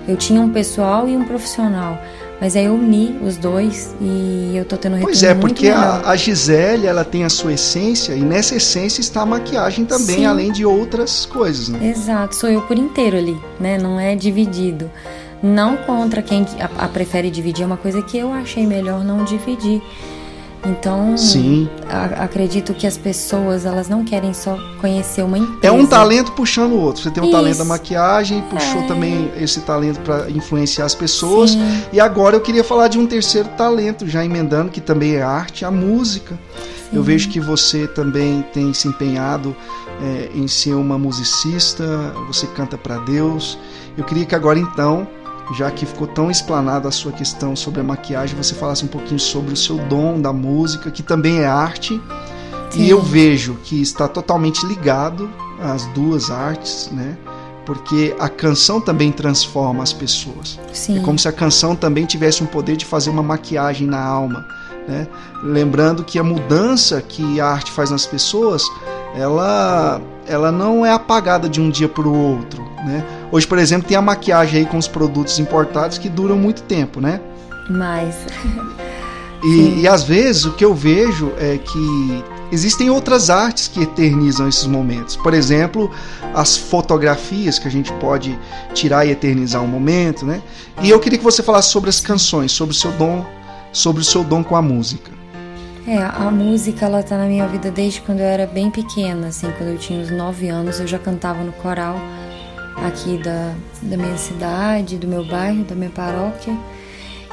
Eu 0.08 0.18
tinha 0.18 0.41
um 0.41 0.50
pessoal 0.50 1.08
e 1.08 1.15
um 1.15 1.24
profissional. 1.24 1.98
Mas 2.42 2.56
aí 2.56 2.66
eu 2.66 2.74
uni 2.74 3.16
os 3.24 3.38
dois 3.38 3.96
e 4.02 4.54
eu 4.56 4.66
tô 4.66 4.76
tendo 4.76 4.96
um 4.96 5.02
Pois 5.02 5.22
é, 5.22 5.36
porque 5.36 5.70
a, 5.70 6.02
a, 6.10 6.16
Gisele, 6.16 6.88
ela 6.88 7.06
tem 7.06 7.24
a 7.24 7.30
sua 7.30 7.54
essência 7.54 8.14
e 8.16 8.22
nessa 8.22 8.56
essência 8.56 9.00
está 9.00 9.22
a 9.22 9.26
maquiagem 9.28 9.86
também, 9.86 10.18
Sim. 10.18 10.26
além 10.26 10.52
de 10.52 10.66
outras 10.66 11.24
coisas, 11.24 11.70
né? 11.70 11.92
Exato, 11.96 12.36
sou 12.36 12.50
eu 12.50 12.64
por 12.64 12.80
inteiro 12.80 13.16
ali, 13.16 13.40
né? 13.60 13.78
Não 13.78 14.00
é 14.00 14.16
dividido. 14.16 14.90
Não 15.44 15.78
contra 15.78 16.24
quem 16.24 16.44
a, 16.60 16.86
a 16.86 16.88
prefere 16.88 17.30
dividir, 17.30 17.62
é 17.62 17.66
uma 17.68 17.78
coisa 17.78 18.02
que 18.02 18.18
eu 18.18 18.34
achei 18.34 18.66
melhor 18.66 19.04
não 19.04 19.24
dividir. 19.24 19.80
Então, 20.63 21.18
Sim. 21.18 21.68
Acredito 22.18 22.74
que 22.74 22.86
as 22.86 22.98
pessoas 22.98 23.65
elas 23.65 23.89
não 23.89 24.03
querem 24.03 24.34
só 24.34 24.58
conhecer 24.80 25.24
uma 25.24 25.38
empresa. 25.38 25.60
É 25.63 25.72
um 25.72 25.86
talento 25.86 26.32
puxando 26.34 26.74
o 26.74 26.80
outro. 26.80 27.03
Você 27.03 27.12
tem 27.12 27.24
um 27.24 27.32
talento 27.32 27.58
da 27.58 27.65
maquiagem, 27.65 28.41
puxou 28.44 28.82
é. 28.82 28.88
também 28.88 29.32
esse 29.38 29.62
talento 29.62 30.00
para 30.01 30.30
influenciar 30.30 30.86
as 30.86 30.94
pessoas. 30.94 31.51
Sim. 31.51 31.84
E 31.91 32.00
agora 32.00 32.36
eu 32.36 32.41
queria 32.41 32.63
falar 32.63 32.88
de 32.88 33.00
um 33.00 33.08
terceiro 33.08 33.50
talento, 33.50 34.08
já 34.08 34.24
emendando, 34.24 34.70
que 34.70 34.80
também 34.80 35.15
é 35.15 35.24
arte, 35.24 35.65
a 35.65 35.72
música. 35.72 36.39
Sim. 36.56 36.98
Eu 36.98 37.01
vejo 37.03 37.30
que 37.30 37.39
você 37.39 37.88
também 37.88 38.46
tem 38.53 38.72
se 38.74 38.88
empenhado 38.88 39.56
é, 40.01 40.30
em 40.36 40.48
ser 40.48 40.74
uma 40.74 40.98
musicista, 40.98 42.13
você 42.27 42.46
canta 42.48 42.77
para 42.77 42.98
Deus. 43.00 43.58
Eu 43.98 44.03
queria 44.03 44.25
que 44.25 44.36
agora 44.36 44.60
então 44.60 45.08
já 45.53 45.70
que 45.72 45.86
ficou 45.86 46.08
tão 46.08 46.31
explanada 46.31 46.88
a 46.88 46.91
sua 46.91 47.12
questão 47.12 47.55
sobre 47.55 47.81
a 47.81 47.84
maquiagem, 47.84 48.36
você 48.36 48.53
falasse 48.53 48.86
um 48.86 48.88
pouquinho 48.88 49.20
sobre 49.20 49.53
o 49.53 49.58
seu 49.58 49.77
dom 49.77 50.20
da 50.22 50.31
música, 50.31 50.89
que 50.91 51.03
também 51.03 51.39
é 51.39 51.46
arte. 51.46 52.01
Sim. 52.70 52.84
E 52.84 52.89
eu 52.89 53.01
vejo 53.01 53.55
que 53.63 53.81
está 53.81 54.08
totalmente 54.08 54.65
ligado 54.65 55.29
às 55.62 55.86
duas 55.88 56.31
artes, 56.31 56.89
né? 56.91 57.17
Porque 57.65 58.15
a 58.20 58.29
canção 58.29 58.81
também 58.81 59.12
transforma 59.12 59.84
as 59.84 59.93
pessoas. 59.93 60.60
Sim. 60.74 61.00
É 61.00 61.01
como 61.01 61.20
se 61.20 61.27
a 61.27 61.31
canção 61.31 61.75
também 61.75 62.05
tivesse 62.05 62.43
um 62.43 62.48
poder 62.48 62.75
de 62.75 62.86
fazer 62.86 63.10
uma 63.10 63.22
maquiagem 63.22 63.86
na 63.86 64.01
alma. 64.01 64.46
Né? 64.88 65.08
Lembrando 65.43 66.03
que 66.03 66.17
a 66.17 66.24
mudança 66.24 67.01
que 67.01 67.39
a 67.39 67.48
arte 67.48 67.72
faz 67.72 67.91
nas 67.91 68.05
pessoas, 68.05 68.63
ela, 69.15 70.01
ela 70.25 70.51
não 70.51 70.86
é 70.86 70.91
apagada 70.91 71.48
de 71.48 71.62
um 71.62 71.70
dia 71.70 71.88
para 71.88 72.08
o 72.08 72.13
outro. 72.13 72.63
Né? 72.86 73.05
Hoje, 73.32 73.48
por 73.48 73.58
exemplo, 73.58 73.88
tem 73.88 73.96
a 73.96 74.02
maquiagem 74.02 74.60
aí 74.60 74.66
com 74.66 74.78
os 74.78 74.88
produtos 74.88 75.40
importados 75.40 75.98
que 75.98 76.10
duram 76.10 76.38
muito 76.38 76.64
tempo, 76.64 77.00
né? 77.00 77.22
Mais. 77.70 78.16
E, 79.44 79.82
e, 79.82 79.88
às 79.88 80.04
vezes 80.04 80.46
o 80.46 80.52
que 80.52 80.64
eu 80.64 80.76
vejo 80.76 81.32
é 81.40 81.58
que 81.58 82.24
existem 82.52 82.90
outras 82.90 83.30
artes 83.30 83.68
que 83.68 83.82
eternizam 83.82 84.48
esses 84.48 84.68
momentos. 84.68 85.16
Por 85.16 85.34
exemplo, 85.34 85.90
as 86.34 86.58
fotografias 86.58 87.58
que 87.58 87.68
a 87.68 87.72
gente 87.72 87.92
pode 87.94 88.38
tirar 88.74 89.06
e 89.06 89.12
eternizar 89.12 89.64
um 89.64 89.68
momento, 89.68 90.26
né? 90.26 90.42
E 90.84 90.90
eu 90.90 91.00
queria 91.00 91.18
que 91.18 91.24
você 91.24 91.42
falasse 91.42 91.70
sobre 91.70 91.90
as 91.90 92.00
canções, 92.00 92.52
sobre 92.52 92.76
o 92.76 92.78
seu 92.78 92.92
dom, 92.92 93.26
sobre 93.72 94.02
o 94.02 94.06
seu 94.06 94.24
dom 94.24 94.44
com 94.44 94.56
a 94.56 94.62
música. 94.62 95.10
É, 95.88 95.98
a 95.98 96.30
música 96.30 96.86
ela 96.86 97.02
tá 97.02 97.18
na 97.18 97.26
minha 97.26 97.48
vida 97.48 97.72
desde 97.72 98.02
quando 98.02 98.20
eu 98.20 98.28
era 98.28 98.46
bem 98.46 98.70
pequena, 98.70 99.30
assim, 99.30 99.50
quando 99.58 99.70
eu 99.70 99.78
tinha 99.80 100.00
uns 100.00 100.12
9 100.12 100.48
anos, 100.50 100.80
eu 100.80 100.86
já 100.86 101.00
cantava 101.00 101.44
no 101.44 101.52
coral 101.54 101.96
aqui 102.82 103.18
da, 103.18 103.54
da 103.82 103.98
minha 103.98 104.18
cidade, 104.18 104.98
do 104.98 105.08
meu 105.08 105.26
bairro, 105.26 105.64
da 105.64 105.76
minha 105.76 105.90
paróquia. 105.90 106.56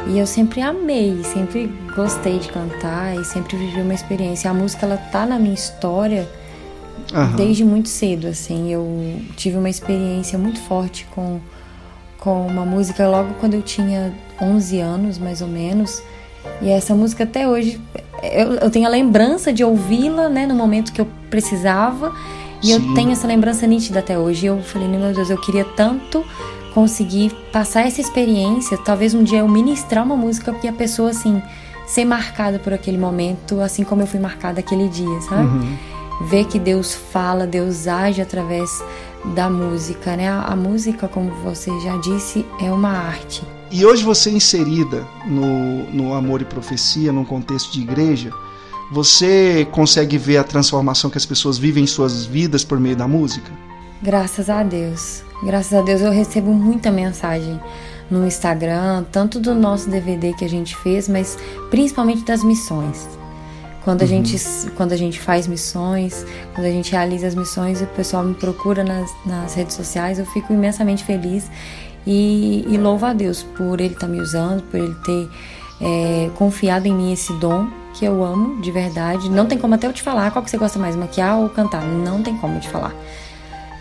E 0.06 0.18
eu 0.18 0.26
sempre 0.26 0.60
amei, 0.60 1.22
sempre 1.24 1.72
gostei 1.94 2.38
de 2.38 2.48
cantar 2.48 3.16
e 3.16 3.24
sempre 3.24 3.56
vivi 3.56 3.80
uma 3.80 3.94
experiência. 3.94 4.50
A 4.50 4.54
música 4.54 4.86
ela 4.86 4.96
tá 4.96 5.26
na 5.26 5.38
minha 5.38 5.54
história 5.54 6.28
desde 7.36 7.64
muito 7.64 7.88
cedo, 7.88 8.28
assim. 8.28 8.70
Eu 8.70 9.20
tive 9.36 9.56
uma 9.56 9.68
experiência 9.68 10.38
muito 10.38 10.60
forte 10.60 11.06
com 11.10 11.40
com 12.18 12.44
uma 12.48 12.66
música 12.66 13.08
logo 13.08 13.34
quando 13.34 13.54
eu 13.54 13.62
tinha 13.62 14.12
11 14.42 14.80
anos, 14.80 15.18
mais 15.18 15.40
ou 15.40 15.46
menos. 15.46 16.02
E 16.60 16.68
essa 16.68 16.92
música 16.92 17.22
até 17.22 17.46
hoje 17.46 17.80
eu, 18.22 18.54
eu 18.54 18.70
tenho 18.70 18.86
a 18.86 18.88
lembrança 18.88 19.52
de 19.52 19.62
ouvi-la, 19.62 20.28
né, 20.28 20.46
no 20.46 20.54
momento 20.54 20.92
que 20.92 21.00
eu 21.00 21.06
precisava 21.30 22.12
e 22.62 22.66
Sim. 22.66 22.72
eu 22.72 22.94
tenho 22.94 23.10
essa 23.10 23.26
lembrança 23.26 23.66
nítida 23.66 24.00
até 24.00 24.18
hoje. 24.18 24.46
Eu 24.46 24.62
falei, 24.62 24.88
meu 24.88 25.12
Deus, 25.12 25.30
eu 25.30 25.40
queria 25.40 25.64
tanto 25.64 26.24
conseguir 26.74 27.30
passar 27.52 27.86
essa 27.86 28.00
experiência. 28.00 28.76
Talvez 28.78 29.14
um 29.14 29.22
dia 29.22 29.38
eu 29.38 29.48
ministrar 29.48 30.04
uma 30.04 30.16
música 30.16 30.54
e 30.62 30.68
a 30.68 30.72
pessoa, 30.72 31.10
assim, 31.10 31.42
ser 31.86 32.04
marcada 32.04 32.58
por 32.58 32.72
aquele 32.72 32.98
momento, 32.98 33.60
assim 33.60 33.82
como 33.84 34.02
eu 34.02 34.06
fui 34.06 34.20
marcada 34.20 34.60
aquele 34.60 34.88
dia, 34.88 35.20
sabe? 35.22 35.48
Uhum. 35.48 35.76
Ver 36.28 36.44
que 36.46 36.58
Deus 36.58 36.94
fala, 36.94 37.46
Deus 37.46 37.86
age 37.86 38.20
através 38.20 38.70
da 39.34 39.48
música, 39.48 40.16
né? 40.16 40.28
A, 40.28 40.42
a 40.42 40.56
música, 40.56 41.08
como 41.08 41.30
você 41.42 41.70
já 41.80 41.96
disse, 41.96 42.44
é 42.60 42.70
uma 42.70 42.90
arte. 42.90 43.42
E 43.70 43.84
hoje 43.84 44.02
você 44.02 44.30
inserida 44.30 45.06
no, 45.26 45.84
no 45.92 46.14
Amor 46.14 46.42
e 46.42 46.44
Profecia, 46.44 47.12
num 47.12 47.24
contexto 47.24 47.72
de 47.72 47.82
igreja, 47.82 48.30
você 48.90 49.66
consegue 49.70 50.16
ver 50.16 50.38
a 50.38 50.44
transformação 50.44 51.10
que 51.10 51.18
as 51.18 51.26
pessoas 51.26 51.58
vivem 51.58 51.84
em 51.84 51.86
suas 51.86 52.24
vidas 52.24 52.64
por 52.64 52.80
meio 52.80 52.96
da 52.96 53.06
música? 53.06 53.50
Graças 54.02 54.48
a 54.48 54.62
Deus. 54.62 55.22
Graças 55.42 55.72
a 55.72 55.82
Deus 55.82 56.00
eu 56.00 56.10
recebo 56.10 56.52
muita 56.52 56.90
mensagem 56.90 57.60
no 58.10 58.26
Instagram, 58.26 59.04
tanto 59.12 59.38
do 59.38 59.54
nosso 59.54 59.90
DVD 59.90 60.32
que 60.32 60.44
a 60.44 60.48
gente 60.48 60.74
fez, 60.76 61.08
mas 61.08 61.36
principalmente 61.70 62.24
das 62.24 62.42
missões. 62.42 63.08
Quando 63.84 64.02
a, 64.02 64.04
uhum. 64.04 64.08
gente, 64.08 64.36
quando 64.76 64.92
a 64.92 64.96
gente 64.96 65.20
faz 65.20 65.46
missões, 65.46 66.24
quando 66.54 66.66
a 66.66 66.70
gente 66.70 66.90
realiza 66.92 67.26
as 67.26 67.34
missões 67.34 67.80
e 67.80 67.84
o 67.84 67.86
pessoal 67.88 68.24
me 68.24 68.34
procura 68.34 68.82
nas, 68.84 69.10
nas 69.24 69.54
redes 69.54 69.74
sociais, 69.74 70.18
eu 70.18 70.26
fico 70.26 70.52
imensamente 70.52 71.04
feliz 71.04 71.50
e, 72.06 72.64
e 72.68 72.76
louvo 72.76 73.06
a 73.06 73.12
Deus 73.12 73.42
por 73.42 73.80
Ele 73.80 73.94
estar 73.94 74.06
tá 74.06 74.12
me 74.12 74.20
usando, 74.20 74.62
por 74.62 74.78
Ele 74.78 74.94
ter 75.04 75.28
é, 75.80 76.30
confiado 76.34 76.86
em 76.86 76.94
mim 76.94 77.12
esse 77.12 77.32
dom 77.34 77.68
que 77.94 78.04
eu 78.04 78.22
amo 78.24 78.60
de 78.60 78.70
verdade. 78.70 79.30
Não 79.30 79.46
tem 79.46 79.58
como 79.58 79.74
até 79.74 79.86
eu 79.86 79.92
te 79.92 80.02
falar 80.02 80.30
qual 80.30 80.44
que 80.44 80.50
você 80.50 80.58
gosta 80.58 80.78
mais, 80.78 80.94
maquiar 80.96 81.38
ou 81.38 81.48
cantar. 81.48 81.82
Não 81.82 82.22
tem 82.22 82.36
como 82.36 82.56
eu 82.56 82.60
te 82.60 82.68
falar. 82.68 82.94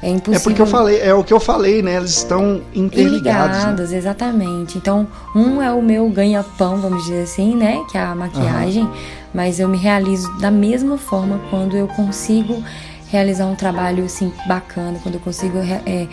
É 0.02 0.10
impossível. 0.10 0.40
É 0.40 0.44
porque 0.44 0.62
eu 0.62 0.68
falei, 0.68 1.00
é 1.02 1.14
o 1.14 1.24
que 1.24 1.34
eu 1.34 1.40
falei, 1.40 1.82
né? 1.82 1.96
Eles 1.96 2.18
estão 2.18 2.62
interligados. 2.74 3.58
Ligados, 3.58 3.92
né? 3.92 3.98
exatamente. 3.98 4.78
Então, 4.78 5.08
um 5.36 5.62
é 5.62 5.72
o 5.72 5.82
meu 5.82 6.08
ganha-pão, 6.10 6.78
vamos 6.78 7.04
dizer 7.04 7.24
assim, 7.24 7.56
né? 7.56 7.84
Que 7.90 7.98
é 7.98 8.02
a 8.02 8.14
maquiagem. 8.14 8.84
Uhum. 8.84 8.94
Mas 9.34 9.60
eu 9.60 9.68
me 9.68 9.78
realizo 9.78 10.32
da 10.40 10.52
mesma 10.52 10.98
forma 10.98 11.40
quando 11.50 11.76
eu 11.76 11.88
consigo 11.88 12.64
realizar 13.10 13.46
um 13.46 13.56
trabalho 13.56 14.06
assim 14.06 14.32
bacana, 14.48 15.00
quando 15.02 15.16
eu 15.16 15.22
consigo 15.22 15.58
é, 15.58 16.08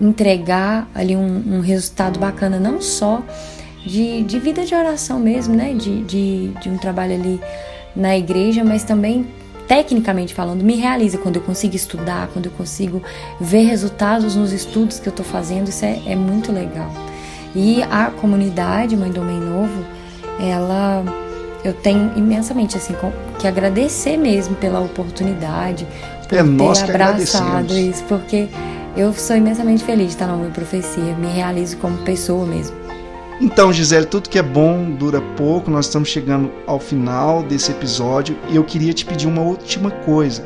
entregar 0.00 0.88
ali 0.94 1.14
um, 1.16 1.42
um 1.46 1.60
resultado 1.60 2.18
bacana, 2.18 2.58
não 2.58 2.80
só 2.80 3.22
de, 3.84 4.22
de 4.22 4.38
vida 4.38 4.64
de 4.64 4.74
oração 4.74 5.18
mesmo, 5.18 5.54
né? 5.54 5.74
De, 5.74 6.02
de, 6.02 6.48
de 6.60 6.68
um 6.68 6.76
trabalho 6.76 7.14
ali 7.14 7.40
na 7.94 8.16
igreja, 8.16 8.62
mas 8.64 8.84
também 8.84 9.26
tecnicamente 9.70 10.34
falando, 10.34 10.64
me 10.64 10.74
realiza 10.74 11.16
quando 11.16 11.36
eu 11.36 11.42
consigo 11.42 11.76
estudar, 11.76 12.28
quando 12.32 12.46
eu 12.46 12.52
consigo 12.52 13.00
ver 13.40 13.62
resultados 13.62 14.34
nos 14.34 14.52
estudos 14.52 14.98
que 14.98 15.08
eu 15.08 15.12
estou 15.12 15.24
fazendo, 15.24 15.68
isso 15.68 15.84
é, 15.84 16.00
é, 16.06 16.16
muito 16.16 16.50
legal. 16.50 16.90
E 17.54 17.80
a 17.84 18.06
comunidade 18.06 18.96
Mãe 18.96 19.12
do 19.12 19.20
Homem 19.20 19.38
Novo, 19.38 19.84
ela 20.40 21.04
eu 21.62 21.72
tenho 21.72 22.10
imensamente 22.16 22.76
assim 22.76 22.96
que 23.38 23.46
agradecer 23.46 24.16
mesmo 24.16 24.56
pela 24.56 24.80
oportunidade, 24.80 25.86
por 26.28 26.38
é 26.38 26.42
ter 26.42 26.90
abraçado 26.90 27.72
isso, 27.72 28.02
porque 28.08 28.48
eu 28.96 29.12
sou 29.12 29.36
imensamente 29.36 29.84
feliz 29.84 30.08
de 30.08 30.12
estar 30.14 30.26
na 30.26 30.36
minha 30.36 30.50
profecia, 30.50 31.14
me 31.14 31.28
realizo 31.28 31.76
como 31.76 31.96
pessoa 31.98 32.44
mesmo. 32.44 32.79
Então, 33.40 33.72
Gisele, 33.72 34.04
tudo 34.04 34.28
que 34.28 34.38
é 34.38 34.42
bom 34.42 34.90
dura 34.90 35.20
pouco. 35.20 35.70
Nós 35.70 35.86
estamos 35.86 36.08
chegando 36.10 36.50
ao 36.66 36.78
final 36.78 37.42
desse 37.42 37.70
episódio 37.70 38.36
e 38.50 38.56
eu 38.56 38.64
queria 38.64 38.92
te 38.92 39.04
pedir 39.04 39.26
uma 39.26 39.40
última 39.40 39.90
coisa. 39.90 40.44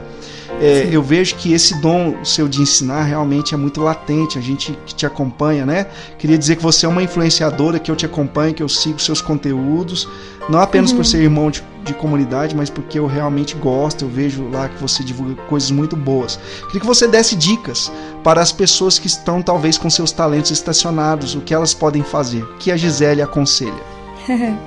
É, 0.60 0.88
eu 0.90 1.02
vejo 1.02 1.34
que 1.34 1.52
esse 1.52 1.80
dom 1.80 2.24
seu 2.24 2.46
de 2.46 2.62
ensinar 2.62 3.02
realmente 3.02 3.52
é 3.52 3.56
muito 3.56 3.80
latente. 3.80 4.38
A 4.38 4.40
gente 4.40 4.78
que 4.86 4.94
te 4.94 5.04
acompanha, 5.04 5.66
né? 5.66 5.88
Queria 6.16 6.38
dizer 6.38 6.54
que 6.54 6.62
você 6.62 6.86
é 6.86 6.88
uma 6.88 7.02
influenciadora, 7.02 7.80
que 7.80 7.90
eu 7.90 7.96
te 7.96 8.06
acompanho, 8.06 8.54
que 8.54 8.62
eu 8.62 8.68
sigo 8.68 9.00
seus 9.00 9.20
conteúdos, 9.20 10.08
não 10.48 10.60
apenas 10.60 10.92
uhum. 10.92 10.98
por 10.98 11.04
ser 11.04 11.20
irmão 11.22 11.50
de, 11.50 11.64
de 11.84 11.94
comunidade, 11.94 12.56
mas 12.56 12.70
porque 12.70 12.98
eu 12.98 13.06
realmente 13.06 13.54
gosto, 13.54 14.04
eu 14.04 14.08
vejo 14.08 14.48
lá 14.48 14.68
que 14.68 14.80
você 14.80 15.04
divulga 15.04 15.34
coisas 15.42 15.70
muito 15.70 15.96
boas. 15.96 16.38
Queria 16.66 16.80
que 16.80 16.86
você 16.86 17.06
desse 17.06 17.36
dicas 17.36 17.92
para 18.22 18.40
as 18.40 18.50
pessoas 18.50 18.98
que 18.98 19.06
estão 19.06 19.42
talvez 19.42 19.78
com 19.78 19.88
seus 19.90 20.10
talentos 20.10 20.50
estacionados, 20.50 21.34
o 21.34 21.40
que 21.40 21.54
elas 21.54 21.74
podem 21.74 22.02
fazer, 22.02 22.42
o 22.42 22.56
que 22.56 22.72
a 22.72 22.76
Gisele 22.76 23.22
aconselha. 23.22 23.82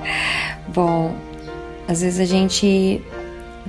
Bom, 0.68 1.14
às 1.86 2.00
vezes 2.00 2.20
a 2.20 2.24
gente 2.24 3.02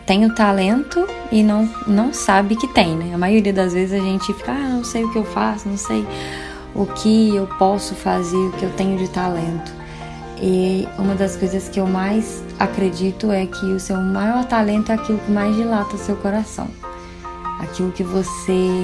tem 0.06 0.26
o 0.26 0.34
talento 0.34 1.08
e 1.32 1.44
não, 1.44 1.70
não 1.88 2.14
sabe 2.14 2.56
que 2.56 2.68
tem, 2.68 2.96
né? 2.96 3.14
A 3.14 3.18
maioria 3.18 3.54
das 3.54 3.74
vezes 3.74 4.00
a 4.00 4.04
gente 4.04 4.34
fica, 4.34 4.52
ah, 4.52 4.70
não 4.70 4.84
sei 4.84 5.04
o 5.04 5.12
que 5.12 5.18
eu 5.18 5.26
faço, 5.26 5.70
não 5.70 5.78
sei 5.78 6.06
o 6.74 6.86
que 6.86 7.36
eu 7.36 7.48
posso 7.58 7.96
fazer, 7.96 8.38
o 8.38 8.52
que 8.54 8.64
eu 8.64 8.72
tenho 8.72 8.98
de 8.98 9.08
talento. 9.10 9.79
E 10.42 10.88
uma 10.98 11.16
das 11.16 11.36
coisas 11.36 11.68
que 11.68 11.80
eu 11.80 11.88
mais 11.88 12.44
acredito 12.58 13.32
é 13.32 13.46
que 13.46 13.66
o 13.66 13.80
seu 13.80 13.98
maior 13.98 14.46
talento 14.46 14.92
é 14.92 14.96
aquilo 14.96 15.20
que 15.20 15.32
mais 15.32 15.56
dilata 15.56 15.96
o 15.96 16.00
seu 16.00 16.16
coração. 16.16 16.68
Aquilo 17.60 17.92
que 17.92 18.04
você 18.04 18.84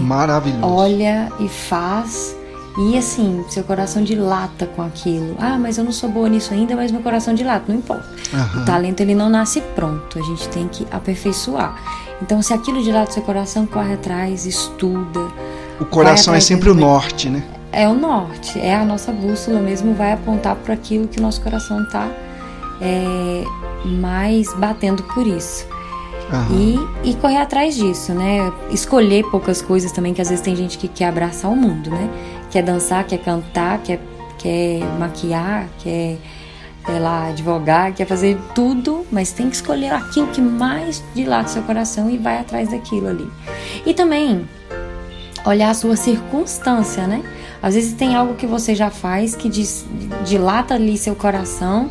olha 0.62 1.32
e 1.40 1.48
faz 1.48 2.36
e 2.78 2.98
assim, 2.98 3.46
seu 3.48 3.64
coração 3.64 4.04
dilata 4.04 4.66
com 4.68 4.82
aquilo. 4.82 5.38
Ah, 5.40 5.58
mas 5.58 5.78
eu 5.78 5.84
não 5.84 5.94
sou 5.94 6.10
boa 6.10 6.28
nisso 6.28 6.54
ainda, 6.54 6.76
mas 6.76 6.92
meu 6.92 7.02
coração 7.02 7.34
dilata. 7.34 7.66
Não 7.70 7.76
importa. 7.76 8.06
Uhum. 8.34 8.62
O 8.62 8.66
talento 8.66 9.00
ele 9.00 9.16
não 9.16 9.30
nasce 9.30 9.62
pronto. 9.62 10.20
A 10.20 10.22
gente 10.22 10.50
tem 10.50 10.68
que 10.68 10.86
aperfeiçoar. 10.92 11.82
Então, 12.22 12.42
se 12.42 12.54
aquilo 12.54 12.84
dilata 12.84 13.14
seu 13.14 13.24
coração, 13.24 13.66
corre 13.66 13.94
atrás, 13.94 14.46
estuda. 14.46 15.22
O 15.80 15.86
coração 15.86 16.34
é 16.34 16.42
sempre 16.42 16.70
o 16.70 16.74
norte, 16.74 17.30
né? 17.30 17.44
É 17.76 17.90
o 17.90 17.94
norte. 17.94 18.58
É 18.60 18.74
a 18.74 18.86
nossa 18.86 19.12
bússola 19.12 19.60
mesmo. 19.60 19.94
Vai 19.94 20.14
apontar 20.14 20.56
para 20.56 20.74
aquilo 20.74 21.08
que 21.08 21.20
o 21.20 21.22
nosso 21.22 21.42
coração 21.42 21.84
está 21.84 22.08
é, 22.82 23.44
mais 23.86 24.54
batendo 24.54 25.04
por 25.04 25.28
isso. 25.28 25.68
Uhum. 26.32 26.88
E, 27.04 27.10
e 27.12 27.14
correr 27.16 27.38
atrás 27.38 27.76
disso, 27.76 28.14
né? 28.14 28.52
Escolher 28.72 29.24
poucas 29.30 29.62
coisas 29.62 29.92
também, 29.92 30.14
que 30.14 30.22
às 30.22 30.30
vezes 30.30 30.44
tem 30.44 30.56
gente 30.56 30.78
que 30.78 30.88
quer 30.88 31.10
abraçar 31.10 31.52
o 31.52 31.56
mundo, 31.56 31.90
né? 31.90 32.10
Quer 32.50 32.64
dançar, 32.64 33.04
quer 33.04 33.20
cantar, 33.20 33.80
quer, 33.80 34.00
quer 34.38 34.80
maquiar, 34.98 35.68
quer, 35.80 36.18
sei 36.86 37.00
lá, 37.00 37.28
advogar, 37.28 37.94
quer 37.94 38.08
fazer 38.08 38.38
tudo, 38.56 39.06
mas 39.12 39.34
tem 39.34 39.50
que 39.50 39.56
escolher 39.58 39.94
aquilo 39.94 40.28
que 40.28 40.42
mais 40.42 41.04
dilata 41.14 41.50
seu 41.50 41.62
coração 41.62 42.10
e 42.10 42.18
vai 42.18 42.40
atrás 42.40 42.70
daquilo 42.70 43.10
ali. 43.10 43.30
E 43.86 43.94
também 43.94 44.48
olhar 45.46 45.70
a 45.70 45.74
sua 45.76 45.96
circunstância, 45.96 47.06
né? 47.06 47.22
Às 47.62 47.76
vezes 47.76 47.94
tem 47.94 48.16
algo 48.16 48.36
que 48.36 48.46
você 48.46 48.76
já 48.76 48.90
faz 48.90 49.36
que 49.36 49.50
dilata 50.24 50.76
ali 50.76 50.98
seu 50.98 51.16
coração. 51.16 51.90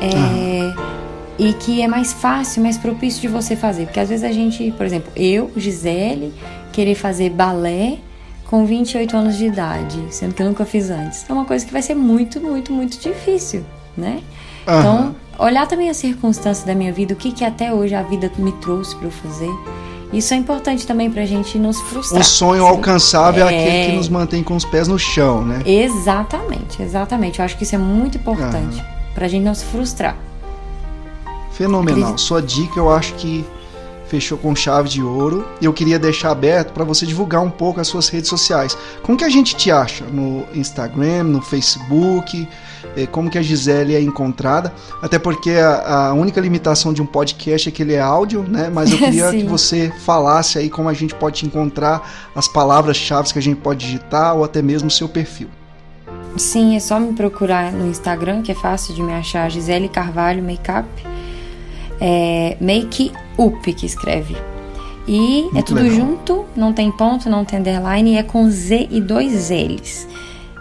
É, 0.00 0.06
uhum 0.06 1.00
e 1.40 1.54
que 1.54 1.80
é 1.80 1.88
mais 1.88 2.12
fácil, 2.12 2.62
mais 2.62 2.76
propício 2.76 3.22
de 3.22 3.28
você 3.28 3.56
fazer. 3.56 3.86
Porque 3.86 3.98
às 3.98 4.10
vezes 4.10 4.24
a 4.24 4.30
gente, 4.30 4.70
por 4.72 4.84
exemplo, 4.84 5.10
eu, 5.16 5.50
Gisele, 5.56 6.34
querer 6.70 6.94
fazer 6.94 7.30
balé 7.30 7.96
com 8.44 8.66
28 8.66 9.16
anos 9.16 9.38
de 9.38 9.46
idade, 9.46 9.98
sendo 10.10 10.34
que 10.34 10.42
eu 10.42 10.46
nunca 10.46 10.66
fiz 10.66 10.90
antes. 10.90 11.24
É 11.26 11.32
uma 11.32 11.46
coisa 11.46 11.64
que 11.64 11.72
vai 11.72 11.80
ser 11.80 11.94
muito, 11.94 12.38
muito, 12.42 12.70
muito 12.74 13.00
difícil, 13.00 13.64
né? 13.96 14.20
Uhum. 14.68 14.78
Então, 14.78 15.16
olhar 15.38 15.66
também 15.66 15.88
as 15.88 15.96
circunstâncias 15.96 16.66
da 16.66 16.74
minha 16.74 16.92
vida, 16.92 17.14
o 17.14 17.16
que, 17.16 17.32
que 17.32 17.42
até 17.42 17.72
hoje 17.72 17.94
a 17.94 18.02
vida 18.02 18.30
me 18.36 18.52
trouxe 18.52 18.94
para 18.96 19.06
eu 19.06 19.10
fazer. 19.10 19.50
Isso 20.12 20.34
é 20.34 20.36
importante 20.36 20.86
também 20.86 21.10
pra 21.10 21.24
gente 21.24 21.58
nos 21.58 21.80
frustrar. 21.82 22.20
O 22.20 22.24
sonho 22.24 22.66
alcançável 22.66 23.46
é... 23.46 23.54
é 23.54 23.60
aquele 23.60 23.86
que 23.90 23.96
nos 23.96 24.08
mantém 24.08 24.42
com 24.42 24.56
os 24.56 24.64
pés 24.64 24.88
no 24.88 24.98
chão, 24.98 25.44
né? 25.44 25.62
Exatamente, 25.64 26.82
exatamente. 26.82 27.38
Eu 27.38 27.44
acho 27.44 27.56
que 27.56 27.62
isso 27.62 27.74
é 27.74 27.78
muito 27.78 28.18
importante 28.18 28.78
uhum. 28.78 28.84
pra 29.14 29.28
gente 29.28 29.44
não 29.44 29.54
se 29.54 29.64
frustrar. 29.66 30.16
Fenomenal. 31.52 32.18
Sua 32.18 32.42
dica 32.42 32.78
eu 32.78 32.90
acho 32.90 33.14
que 33.14 33.44
fechou 34.10 34.36
com 34.36 34.54
chave 34.54 34.88
de 34.88 35.00
ouro. 35.00 35.46
E 35.60 35.64
eu 35.64 35.72
queria 35.72 35.98
deixar 35.98 36.32
aberto 36.32 36.72
para 36.72 36.84
você 36.84 37.06
divulgar 37.06 37.40
um 37.42 37.50
pouco 37.50 37.80
as 37.80 37.86
suas 37.86 38.08
redes 38.08 38.28
sociais. 38.28 38.76
Como 39.02 39.16
que 39.16 39.24
a 39.24 39.28
gente 39.28 39.54
te 39.54 39.70
acha? 39.70 40.04
No 40.04 40.44
Instagram, 40.52 41.22
no 41.24 41.40
Facebook? 41.40 42.46
Eh, 42.96 43.06
como 43.06 43.30
que 43.30 43.38
a 43.38 43.42
Gisele 43.42 43.94
é 43.94 44.00
encontrada? 44.00 44.72
Até 45.00 45.18
porque 45.18 45.52
a, 45.52 46.08
a 46.08 46.12
única 46.12 46.40
limitação 46.40 46.92
de 46.92 47.00
um 47.00 47.06
podcast 47.06 47.68
é 47.68 47.72
que 47.72 47.82
ele 47.82 47.94
é 47.94 48.00
áudio, 48.00 48.42
né? 48.42 48.68
Mas 48.72 48.90
eu 48.90 48.98
queria 48.98 49.30
que 49.30 49.44
você 49.44 49.92
falasse 50.04 50.58
aí 50.58 50.68
como 50.68 50.88
a 50.88 50.94
gente 50.94 51.14
pode 51.14 51.36
te 51.36 51.46
encontrar, 51.46 52.28
as 52.34 52.48
palavras-chave 52.48 53.32
que 53.32 53.38
a 53.38 53.42
gente 53.42 53.60
pode 53.60 53.86
digitar 53.86 54.34
ou 54.34 54.42
até 54.42 54.60
mesmo 54.60 54.88
o 54.88 54.90
seu 54.90 55.08
perfil. 55.08 55.48
Sim, 56.36 56.76
é 56.76 56.80
só 56.80 56.98
me 56.98 57.12
procurar 57.12 57.72
no 57.72 57.86
Instagram, 57.86 58.42
que 58.42 58.50
é 58.50 58.54
fácil 58.54 58.94
de 58.94 59.02
me 59.02 59.12
achar, 59.12 59.50
Gisele 59.50 59.88
Carvalho 59.88 60.42
Makeup 60.42 60.88
é 62.00 62.56
Make 62.60 63.12
Up 63.40 63.72
que 63.72 63.86
escreve. 63.86 64.36
E 65.08 65.40
é 65.40 65.42
Muito 65.42 65.58
é 65.58 65.62
tudo 65.62 65.80
legal. 65.80 65.96
junto, 65.98 66.44
não 66.54 66.72
tem 66.72 66.90
ponto, 66.92 67.28
não 67.28 67.44
tem 67.44 67.58
underline, 67.58 68.16
é 68.16 68.22
com 68.22 68.48
Z 68.50 68.88
e 68.90 69.00
dois 69.00 69.50
L's. 69.50 70.06